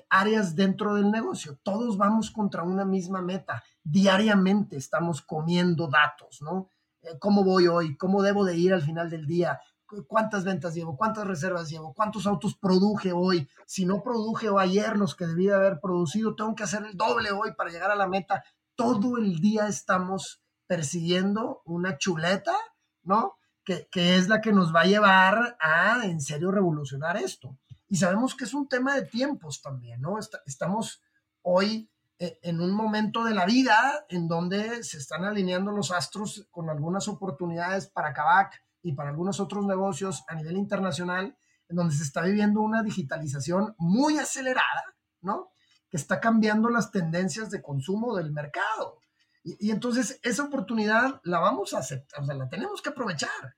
áreas 0.09 0.55
dentro 0.55 0.95
del 0.95 1.11
negocio. 1.11 1.59
Todos 1.62 1.97
vamos 1.97 2.31
contra 2.31 2.62
una 2.62 2.85
misma 2.85 3.23
meta. 3.23 3.62
Diariamente 3.83 4.77
estamos 4.77 5.23
comiendo 5.23 5.88
datos, 5.88 6.42
¿no? 6.42 6.71
Eh, 7.03 7.19
¿Cómo 7.19 7.45
voy 7.45 7.69
hoy? 7.69 7.97
¿Cómo 7.97 8.23
debo 8.23 8.45
de 8.45 8.57
ir 8.57 8.73
al 8.73 8.83
final 8.83 9.11
del 9.11 9.27
día? 9.27 9.61
¿Cuántas 10.09 10.45
ventas 10.45 10.75
llevo? 10.75 10.97
¿Cuántas 10.97 11.27
reservas 11.27 11.71
llevo? 11.71 11.95
¿Cuántos 11.95 12.27
autos 12.27 12.57
produje 12.57 13.12
hoy? 13.12 13.49
Si 13.66 13.87
no 13.87 14.03
produje 14.03 14.49
ayer 14.59 14.97
los 14.97 15.14
que 15.14 15.29
debía 15.29 15.55
haber 15.55 15.79
producido, 15.81 16.35
tengo 16.35 16.57
que 16.57 16.64
hacer 16.64 16.85
el 16.85 16.97
doble 16.97 17.31
hoy 17.31 17.53
para 17.55 17.71
llegar 17.71 17.92
a 17.92 17.97
la 17.97 18.09
meta. 18.09 18.42
Todo 18.77 19.19
el 19.19 19.41
día 19.41 19.67
estamos 19.67 20.41
persiguiendo 20.67 21.62
una 21.65 21.99
chuleta, 21.99 22.55
¿no? 23.03 23.37
Que, 23.65 23.89
que 23.91 24.17
es 24.17 24.29
la 24.29 24.41
que 24.41 24.53
nos 24.53 24.73
va 24.73 24.83
a 24.83 24.87
llevar 24.87 25.57
a 25.61 26.05
en 26.05 26.21
serio 26.21 26.53
revolucionar 26.53 27.17
esto 27.17 27.59
y 27.89 27.97
sabemos 27.97 28.35
que 28.35 28.45
es 28.45 28.55
un 28.55 28.69
tema 28.69 28.95
de 28.95 29.03
tiempos 29.03 29.62
también, 29.62 30.01
¿no? 30.01 30.19
estamos 30.47 31.03
hoy 31.43 31.89
eh, 32.19 32.39
en 32.43 32.61
un 32.61 32.73
momento 32.73 33.25
de 33.25 33.35
la 33.35 33.47
vida 33.47 34.05
en 34.09 34.27
donde 34.27 34.83
se 34.83 34.99
están 34.99 35.25
alineando 35.25 35.71
los 35.71 35.93
astros 35.93 36.49
con 36.51 36.69
algunas 36.69 37.07
oportunidades 37.09 37.87
para 37.87 38.12
Kavak 38.12 38.55
y 38.83 38.93
para 38.93 39.11
algunos 39.11 39.39
otros 39.41 39.67
negocios 39.67 40.25
a 40.29 40.35
nivel 40.35 40.57
internacional, 40.57 41.37
en 41.69 41.77
donde 41.77 41.95
se 41.95 42.03
está 42.03 42.23
viviendo 42.23 42.61
una 42.61 42.83
digitalización 42.83 43.75
muy 43.79 44.19
acelerada, 44.19 44.85
¿no? 45.21 45.51
Que 45.90 45.96
está 45.96 46.20
cambiando 46.20 46.68
las 46.68 46.90
tendencias 46.90 47.51
de 47.51 47.62
consumo 47.62 48.16
del 48.16 48.33
mercado. 48.33 48.99
Y, 49.46 49.70
entonces 49.70 50.18
esa 50.25 50.42
oportunidad 50.42 51.20
la 51.22 51.38
vamos 51.38 51.72
a 51.72 51.79
aceptar, 51.79 52.20
o 52.20 52.27
sea, 52.27 52.35
la 52.35 52.49
tenemos 52.49 52.83
que 52.83 52.88
aprovechar. 52.88 53.57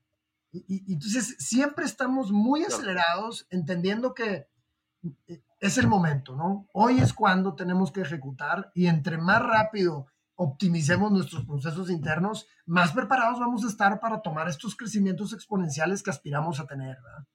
Y, 0.53 0.93
entonces 0.93 1.37
siempre 1.39 1.87
estamos 1.87 2.31
muy 2.31 2.63
acelerados, 2.63 3.47
entendiendo 3.49 4.13
que 4.13 4.49
eh, 5.29 5.43
es 5.61 5.79
el 5.79 5.87
momento, 5.87 6.37
¿no? 6.37 6.67
Hoy 6.75 6.99
es 6.99 7.15
cuando 7.15 7.55
tenemos 7.55 7.91
que 7.91 8.03
ejecutar 8.03 8.71
y 8.75 8.87
entre 8.87 9.17
más 9.17 9.43
rápido 9.43 10.07
optimicemos 10.35 11.11
nuestros 11.11 11.47
procesos 11.47 11.91
internos, 11.91 12.47
más 12.67 12.93
preparados 12.93 13.41
vamos 13.41 13.65
a 13.65 13.69
estar 13.69 13.99
para 13.99 14.21
tomar 14.21 14.47
estos 14.49 14.77
crecimientos 14.77 15.33
exponenciales 15.33 16.03
que 16.03 16.11
aspiramos 16.11 16.61
a 16.61 16.67
tener, 16.67 16.97
¿verdad? 17.03 17.27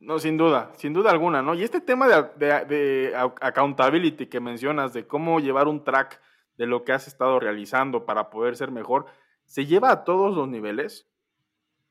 No, 0.00 0.18
sin 0.18 0.38
duda, 0.38 0.72
sin 0.78 0.94
duda 0.94 1.10
alguna, 1.10 1.42
¿no? 1.42 1.54
Y 1.54 1.62
este 1.62 1.80
tema 1.80 2.08
de, 2.08 2.64
de, 2.64 3.14
accountability 3.14 4.26
que 4.26 4.40
mencionas, 4.40 4.94
de 4.94 5.06
cómo 5.06 5.40
llevar 5.40 5.68
un 5.68 5.84
track 5.84 6.20
de 6.56 6.66
lo 6.66 6.84
que 6.84 6.92
has 6.92 7.06
estado 7.06 7.38
realizando 7.38 8.06
para 8.06 8.30
poder 8.30 8.56
ser 8.56 8.70
mejor, 8.70 9.06
¿se 9.44 9.66
lleva 9.66 9.90
a 9.90 10.04
todos 10.04 10.34
los 10.34 10.48
niveles? 10.48 11.06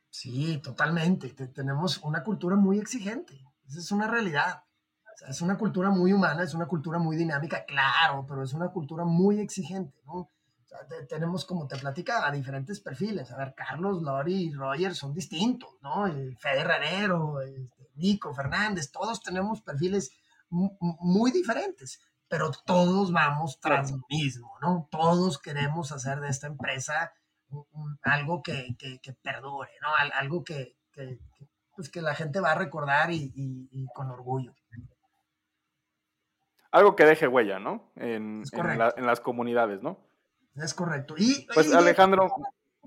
Sí, 0.10 0.60
totalmente. 0.64 1.30
tenemos 1.30 2.00
una 2.00 2.24
cultura 2.24 2.56
muy 2.56 2.80
exigente. 2.80 3.34
Esa 3.68 3.80
es 3.80 3.92
una 3.92 4.08
realidad. 4.08 4.64
es 5.28 5.42
una 5.42 5.58
cultura 5.58 5.92
muy 5.92 6.12
humana, 6.12 6.44
es 6.44 6.56
una 6.56 6.66
cultura 6.66 6.98
muy 6.98 7.16
dinámica, 7.16 7.64
claro, 7.66 8.26
pero 8.28 8.42
es 8.42 8.54
una 8.54 8.70
cultura 8.70 9.06
muy 9.06 9.40
exigente, 9.40 10.00
¿no? 10.06 10.32
tenemos, 11.08 11.46
como 11.46 11.68
te 11.68 11.78
platica, 11.78 12.26
a 12.28 12.32
diferentes 12.32 12.80
perfiles. 12.80 13.32
A 13.32 13.38
ver, 13.38 13.54
Carlos, 13.56 14.02
Lori 14.02 14.46
y 14.46 14.54
Roger 14.54 14.96
son 14.96 15.14
distintos, 15.14 15.70
¿no? 15.82 16.06
Fede 16.38 16.62
Herrero, 16.62 17.42
este, 17.42 17.79
Nico, 18.00 18.34
Fernández, 18.34 18.92
todos 18.92 19.22
tenemos 19.22 19.62
perfiles 19.62 20.12
muy 20.50 21.32
diferentes, 21.32 22.02
pero 22.28 22.52
todos 22.66 23.12
vamos 23.12 23.60
tras 23.60 23.92
lo 23.92 24.02
mismo, 24.10 24.58
¿no? 24.62 24.88
Todos 24.90 25.40
queremos 25.40 25.92
hacer 25.92 26.20
de 26.20 26.30
esta 26.30 26.48
empresa 26.48 27.14
algo 28.04 28.42
que, 28.42 28.76
que, 28.78 29.14
perdure, 29.22 29.72
¿no? 29.82 29.90
Algo 30.16 30.44
que, 30.44 30.76
pues 31.76 31.90
que 31.90 32.02
la 32.02 32.16
gente 32.16 32.40
va 32.40 32.52
a 32.52 32.56
recordar 32.56 33.12
y, 33.12 33.88
con 33.94 34.10
orgullo. 34.12 34.54
Algo 36.72 36.96
que 36.96 37.06
deje 37.06 37.28
huella, 37.28 37.60
¿no? 37.60 37.92
En, 37.96 38.44
en, 38.52 39.06
las 39.06 39.20
comunidades, 39.20 39.82
¿no? 39.82 40.00
Es 40.56 40.74
correcto. 40.74 41.16
Y, 41.18 41.48
pues 41.54 41.74
Alejandro. 41.74 42.28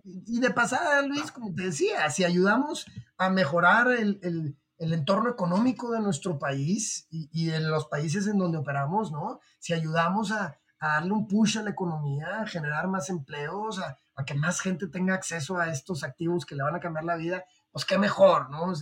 y 0.04 0.40
de 0.40 0.50
pasada, 0.50 1.02
Luis, 1.02 1.32
como 1.32 1.52
te 1.52 1.64
decía, 1.64 2.08
si 2.10 2.24
ayudamos 2.24 2.86
a 3.16 3.28
mejorar 3.28 3.88
el, 3.88 4.20
el, 4.22 4.56
el 4.82 4.92
entorno 4.92 5.30
económico 5.30 5.92
de 5.92 6.00
nuestro 6.00 6.38
país 6.38 7.06
y, 7.10 7.28
y, 7.32 7.46
de 7.46 7.60
los 7.60 7.86
países 7.86 8.26
en 8.26 8.36
donde 8.36 8.58
operamos, 8.58 9.12
¿no? 9.12 9.38
Si 9.60 9.72
ayudamos 9.72 10.32
a, 10.32 10.58
darle 10.80 11.12
un 11.12 11.28
push 11.28 11.58
a 11.58 11.62
la 11.62 11.70
economía, 11.70 12.40
a 12.40 12.46
generar 12.46 12.88
más 12.88 13.08
empleos, 13.08 13.78
a, 13.78 13.96
que 14.26 14.34
más 14.34 14.60
gente 14.60 14.88
tenga 14.88 15.14
acceso 15.14 15.58
a 15.58 15.70
estos 15.70 16.02
activos 16.02 16.44
que 16.44 16.56
le 16.56 16.64
van 16.64 16.74
a 16.74 16.80
cambiar 16.80 17.04
la 17.04 17.16
vida, 17.16 17.44
pues 17.70 17.84
qué 17.84 17.96
mejor, 17.96 18.50
¿no? 18.50 18.72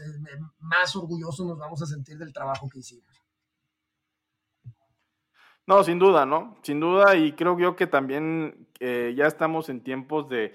Más 0.58 0.96
orgullosos 0.96 1.46
nos 1.46 1.58
vamos 1.58 1.82
a 1.82 1.86
sentir 1.86 2.16
del 2.16 2.32
trabajo 2.32 2.68
que 2.68 2.78
hicimos. 2.78 3.04
No, 5.66 5.84
sin 5.84 5.98
duda, 5.98 6.24
¿no? 6.24 6.56
Sin 6.62 6.80
duda, 6.80 7.14
y 7.14 7.32
creo 7.32 7.58
yo 7.58 7.76
que 7.76 7.86
también 7.86 8.68
eh, 8.80 9.14
ya 9.16 9.26
estamos 9.26 9.68
en 9.68 9.82
tiempos 9.82 10.28
de, 10.28 10.54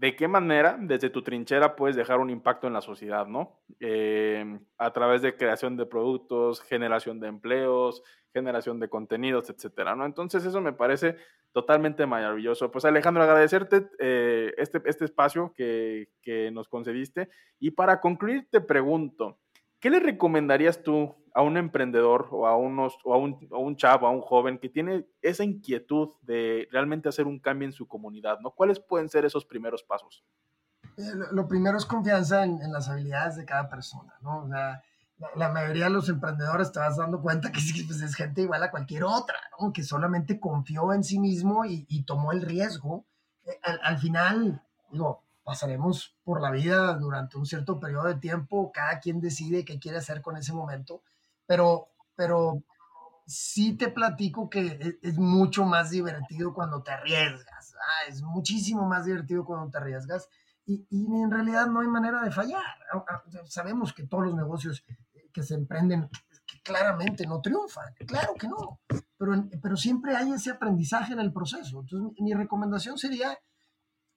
de, 0.00 0.16
qué 0.16 0.28
manera 0.28 0.76
desde 0.80 1.10
tu 1.10 1.22
trinchera 1.22 1.76
puedes 1.76 1.96
dejar 1.96 2.20
un 2.20 2.30
impacto 2.30 2.66
en 2.66 2.72
la 2.72 2.80
sociedad, 2.80 3.26
¿no? 3.26 3.60
Eh, 3.80 4.58
a 4.78 4.92
través 4.92 5.22
de 5.22 5.36
creación 5.36 5.76
de 5.76 5.86
productos, 5.86 6.60
generación 6.62 7.20
de 7.20 7.28
empleos, 7.28 8.02
generación 8.32 8.80
de 8.80 8.88
contenidos, 8.88 9.50
etcétera, 9.50 9.94
¿no? 9.94 10.06
Entonces 10.06 10.44
eso 10.44 10.60
me 10.60 10.72
parece 10.72 11.16
totalmente 11.52 12.06
maravilloso. 12.06 12.70
Pues 12.70 12.84
Alejandro, 12.84 13.22
agradecerte 13.22 13.88
eh, 13.98 14.52
este, 14.56 14.80
este 14.84 15.04
espacio 15.04 15.52
que, 15.56 16.08
nos 16.52 16.68
concediste 16.68 17.28
y 17.58 17.72
para 17.72 18.00
concluir 18.00 18.46
te 18.50 18.60
pregunto, 18.60 19.38
¿qué 19.80 19.90
le 19.90 20.00
recomendarías 20.00 20.82
tú 20.82 21.16
a 21.34 21.42
un 21.42 21.56
emprendedor 21.56 22.28
o 22.30 22.46
a, 22.46 22.56
unos, 22.56 22.98
o 23.04 23.14
a, 23.14 23.18
un, 23.18 23.48
a 23.52 23.58
un 23.58 23.76
chavo, 23.76 24.06
a 24.06 24.10
un 24.10 24.20
joven 24.20 24.58
que 24.58 24.68
tiene 24.68 25.06
esa 25.22 25.44
inquietud 25.44 26.10
de 26.22 26.68
realmente 26.72 27.08
hacer 27.08 27.26
un 27.26 27.38
cambio 27.38 27.66
en 27.66 27.72
su 27.72 27.86
comunidad, 27.86 28.40
¿no? 28.40 28.50
¿Cuáles 28.50 28.80
pueden 28.80 29.08
ser 29.08 29.24
esos 29.24 29.44
primeros 29.44 29.82
pasos? 29.82 30.24
Eh, 30.96 31.02
lo, 31.32 31.46
primero 31.46 31.78
es 31.78 31.86
confianza 31.86 32.44
en, 32.44 32.60
en, 32.62 32.72
las 32.72 32.88
habilidades 32.88 33.36
de 33.36 33.44
cada 33.44 33.68
persona, 33.68 34.12
¿no? 34.22 34.44
O 34.44 34.48
sea, 34.48 34.82
la, 35.36 35.50
mayoría 35.50 35.84
de 35.84 35.90
los 35.90 36.08
emprendedores 36.08 36.72
te 36.72 36.78
vas 36.78 36.96
dando 36.96 37.20
cuenta 37.20 37.52
que 37.52 37.60
pues, 37.86 38.00
es 38.00 38.14
gente 38.14 38.42
igual 38.42 38.62
a 38.62 38.70
cualquier 38.70 39.04
otra, 39.04 39.36
¿no? 39.58 39.72
Que 39.72 39.82
solamente 39.82 40.40
confió 40.40 40.92
en 40.92 41.04
sí 41.04 41.18
mismo 41.18 41.64
y, 41.64 42.02
tomó 42.04 42.32
el 42.32 42.42
riesgo. 42.42 43.06
Eh, 43.44 43.58
al, 43.62 43.98
final, 43.98 44.62
digo, 44.90 45.22
pasaremos 45.50 46.16
por 46.22 46.40
la 46.40 46.52
vida 46.52 46.94
durante 46.94 47.36
un 47.36 47.44
cierto 47.44 47.80
periodo 47.80 48.06
de 48.06 48.14
tiempo, 48.14 48.70
cada 48.70 49.00
quien 49.00 49.20
decide 49.20 49.64
qué 49.64 49.80
quiere 49.80 49.98
hacer 49.98 50.22
con 50.22 50.36
ese 50.36 50.52
momento, 50.52 51.02
pero, 51.44 51.88
pero 52.14 52.62
sí 53.26 53.76
te 53.76 53.88
platico 53.88 54.48
que 54.48 54.60
e, 54.60 54.98
es, 55.02 55.18
mucho 55.18 55.64
más 55.64 55.90
divertido 55.90 56.54
cuando 56.54 56.84
te 56.84 56.92
arriesgas, 56.92 57.74
es 58.06 58.22
muchísimo 58.22 58.86
más 58.86 59.06
divertido 59.06 59.44
cuando 59.44 59.68
te 59.72 59.78
arriesgas. 59.78 60.28
Y, 60.66 60.86
y, 60.88 61.04
en 61.20 61.32
realidad 61.32 61.66
no 61.66 61.80
hay 61.80 61.88
manera 61.88 62.22
de 62.22 62.30
fallar. 62.30 62.62
Sabemos 63.46 63.92
que 63.92 64.06
todos 64.06 64.26
los 64.26 64.36
negocios 64.36 64.84
que 65.32 65.42
se 65.42 65.54
emprenden 65.54 66.08
que 66.46 66.60
claramente 66.62 67.26
no 67.26 67.40
triunfan, 67.40 67.92
claro 68.06 68.34
que 68.34 68.46
no, 68.46 68.78
pero, 69.18 69.32
pero 69.60 69.76
siempre 69.76 70.14
hay 70.14 70.30
ese 70.30 70.50
aprendizaje 70.50 71.12
en 71.12 71.18
el 71.18 71.32
proceso. 71.32 71.80
Entonces, 71.80 72.22
mi 72.22 72.34
recomendación 72.34 72.98
sería, 72.98 73.36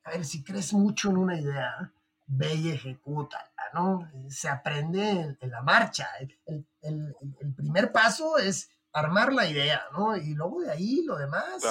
a 0.04 0.12
ver, 0.12 0.26
si 0.26 0.44
crees 0.44 0.74
mucho 0.74 1.10
en 1.10 1.18
una 1.18 1.40
idea, 1.40 1.92
ve 2.28 2.54
y 2.56 2.72
ejecútala, 2.72 3.52
¿no? 3.74 4.10
Se 4.30 4.50
aprende 4.50 5.38
en, 5.40 5.50
la 5.50 5.62
marcha. 5.62 6.08
El, 6.20 6.68
el, 6.82 7.16
el, 7.40 7.54
primer 7.54 7.92
paso 7.92 8.38
es 8.38 8.70
armar 8.92 9.34
la 9.34 9.48
idea, 9.48 9.82
¿no? 9.94 10.16
Y 10.16 10.34
luego 10.34 10.62
de 10.62 10.72
ahí 10.72 11.04
lo 11.04 11.18
demás 11.18 11.64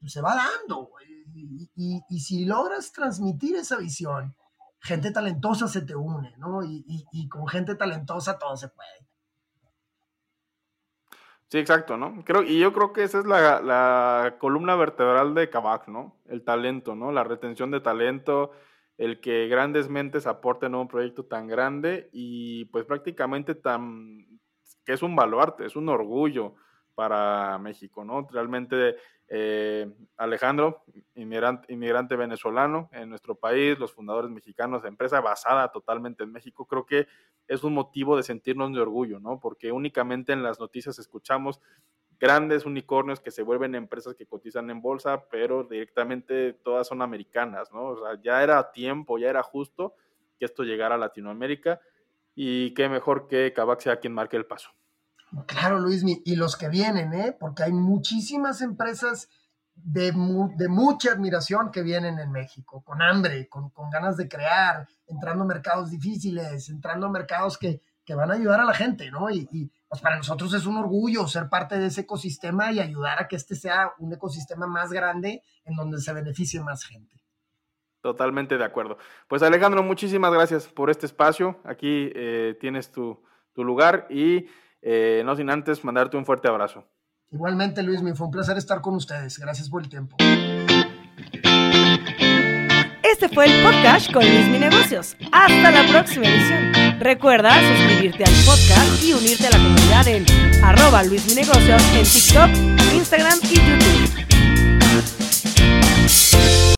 pues, 0.00 0.12
se 0.12 0.20
va 0.20 0.34
dando. 0.34 0.90
Y, 1.34 1.70
y, 1.74 2.02
y 2.08 2.20
si 2.20 2.44
logras 2.44 2.92
transmitir 2.92 3.56
esa 3.56 3.76
visión, 3.76 4.34
gente 4.80 5.10
talentosa 5.10 5.68
se 5.68 5.82
te 5.82 5.94
une, 5.94 6.34
¿no? 6.38 6.62
Y, 6.64 7.28
con 7.28 7.46
gente 7.48 7.74
talentosa 7.74 8.38
todo 8.38 8.56
se 8.56 8.68
puede. 8.68 9.07
Sí, 11.50 11.58
exacto, 11.58 11.96
¿no? 11.96 12.24
Creo, 12.24 12.42
y 12.42 12.58
yo 12.58 12.74
creo 12.74 12.92
que 12.92 13.04
esa 13.04 13.20
es 13.20 13.26
la, 13.26 14.36
columna 14.38 14.76
vertebral 14.76 15.34
de 15.34 15.48
Kavak, 15.48 15.88
¿no? 15.88 16.14
El 16.26 16.44
talento, 16.44 16.94
¿no? 16.94 17.10
La 17.10 17.24
retención 17.24 17.70
de 17.70 17.80
talento, 17.80 18.52
el 18.98 19.20
que 19.20 19.48
grandes 19.48 19.88
mentes 19.88 20.26
aporten 20.26 20.74
a 20.74 20.78
un 20.78 20.88
proyecto 20.88 21.24
tan 21.24 21.46
grande 21.48 22.10
y 22.12 22.66
pues 22.66 22.84
prácticamente 22.84 23.54
tan, 23.54 24.26
que 24.84 24.92
es 24.92 25.02
un 25.02 25.16
baluarte, 25.16 25.64
es 25.64 25.74
un 25.74 25.88
orgullo 25.88 26.54
para 26.98 27.56
México, 27.58 28.04
¿no? 28.04 28.26
Realmente 28.28 28.96
eh, 29.28 29.88
Alejandro, 30.16 30.82
inmigrante, 31.14 32.16
venezolano 32.16 32.90
en 32.90 33.08
nuestro 33.08 33.36
país, 33.36 33.78
los 33.78 33.92
fundadores 33.92 34.32
mexicanos, 34.32 34.84
empresa 34.84 35.20
basada 35.20 35.70
totalmente 35.70 36.24
en 36.24 36.32
México, 36.32 36.66
creo 36.66 36.86
que 36.86 37.06
es 37.46 37.62
un 37.62 37.72
motivo 37.72 38.16
de 38.16 38.24
sentirnos 38.24 38.74
de 38.74 38.80
orgullo, 38.80 39.20
¿no? 39.20 39.38
Porque 39.38 39.70
únicamente 39.70 40.32
en 40.32 40.42
las 40.42 40.58
noticias 40.58 40.98
escuchamos 40.98 41.60
grandes 42.18 42.66
unicornios 42.66 43.20
que 43.20 43.30
se 43.30 43.44
vuelven 43.44 43.76
empresas 43.76 44.16
que 44.16 44.26
cotizan 44.26 44.68
en 44.68 44.82
bolsa, 44.82 45.28
pero 45.30 45.62
directamente 45.62 46.52
todas 46.52 46.88
son 46.88 47.00
americanas, 47.00 47.72
¿no? 47.72 47.90
O 47.90 48.02
sea, 48.02 48.20
ya 48.20 48.42
era 48.42 48.72
tiempo, 48.72 49.18
ya 49.18 49.30
era 49.30 49.44
justo 49.44 49.94
que 50.36 50.46
esto 50.46 50.64
llegara 50.64 50.96
a 50.96 50.98
Latinoamérica 50.98 51.80
y 52.34 52.74
qué 52.74 52.88
mejor 52.88 53.28
que 53.28 53.52
Kavak 53.52 53.82
sea 53.82 54.00
quien 54.00 54.14
marque 54.14 54.36
el 54.36 54.46
paso. 54.46 54.70
Claro, 55.46 55.78
Luis, 55.78 56.02
y 56.04 56.36
los 56.36 56.56
que 56.56 56.68
vienen, 56.68 57.12
¿eh? 57.12 57.36
porque 57.38 57.62
hay 57.64 57.72
muchísimas 57.72 58.62
empresas 58.62 59.28
de, 59.74 60.12
de, 60.56 60.68
mucha 60.68 61.12
admiración 61.12 61.70
que 61.70 61.82
vienen 61.82 62.18
en 62.18 62.32
México, 62.32 62.82
con 62.82 63.02
hambre, 63.02 63.48
con, 63.48 63.70
con, 63.70 63.90
ganas 63.90 64.16
de 64.16 64.28
crear, 64.28 64.86
entrando 65.06 65.44
a 65.44 65.46
mercados 65.46 65.90
difíciles, 65.90 66.68
entrando 66.68 67.06
a 67.06 67.10
mercados 67.10 67.58
que, 67.58 67.82
que 68.08 68.14
van 68.14 68.30
a 68.30 68.34
ayudar 68.34 68.60
a 68.60 68.64
la 68.64 68.72
gente, 68.72 69.10
¿no? 69.10 69.28
Y, 69.30 69.70
pues 69.86 70.00
para 70.02 70.16
nosotros 70.16 70.52
es 70.54 70.66
un 70.66 70.76
orgullo 70.76 71.26
ser 71.26 71.48
parte 71.48 71.78
de 71.78 71.86
ese 71.86 72.02
ecosistema 72.02 72.72
y 72.72 72.80
ayudar 72.80 73.22
a 73.22 73.28
que 73.28 73.36
este 73.36 73.54
sea 73.54 73.92
un 73.98 74.12
ecosistema 74.12 74.66
más 74.66 74.90
grande 74.90 75.42
en 75.64 75.76
donde 75.76 75.98
se 75.98 76.12
beneficie 76.12 76.60
más 76.62 76.84
gente. 76.84 77.22
Totalmente 78.02 78.58
de 78.58 78.64
acuerdo. 78.64 78.98
Pues 79.28 79.42
Alejandro, 79.42 79.82
muchísimas 79.82 80.32
gracias 80.32 80.68
por 80.68 80.90
este 80.90 81.06
espacio. 81.06 81.60
Aquí 81.64 82.10
eh, 82.14 82.56
tienes 82.60 82.92
tu, 82.92 83.22
tu 83.52 83.64
lugar 83.64 84.06
y 84.08 84.46
Eh, 84.82 85.22
no 85.24 85.34
sin 85.36 85.50
antes 85.50 85.84
mandarte 85.84 86.16
un 86.16 86.24
fuerte 86.24 86.48
abrazo. 86.48 86.84
Igualmente, 87.30 87.82
Luis, 87.82 88.02
me 88.02 88.14
fue 88.14 88.26
un 88.26 88.32
placer 88.32 88.56
estar 88.56 88.80
con 88.80 88.94
ustedes. 88.94 89.38
Gracias 89.38 89.68
por 89.68 89.82
el 89.82 89.88
tiempo. 89.88 90.16
Este 93.02 93.28
fue 93.28 93.46
el 93.46 93.62
podcast 93.62 94.12
con 94.12 94.24
Luis 94.24 94.46
Mi 94.48 94.58
Negocios. 94.58 95.16
Hasta 95.32 95.70
la 95.70 95.86
próxima 95.90 96.26
edición. 96.26 97.00
Recuerda 97.00 97.50
suscribirte 97.60 98.24
al 98.24 98.32
podcast 98.46 99.02
y 99.02 99.12
unirte 99.12 99.46
a 99.46 99.50
la 99.50 99.58
comunidad 99.58 100.08
en 100.08 100.24
arroba 100.64 101.02
Luis 101.04 101.26
Mi 101.26 101.34
Negocios 101.34 101.82
en 101.94 102.04
TikTok, 102.04 102.94
Instagram 102.94 103.38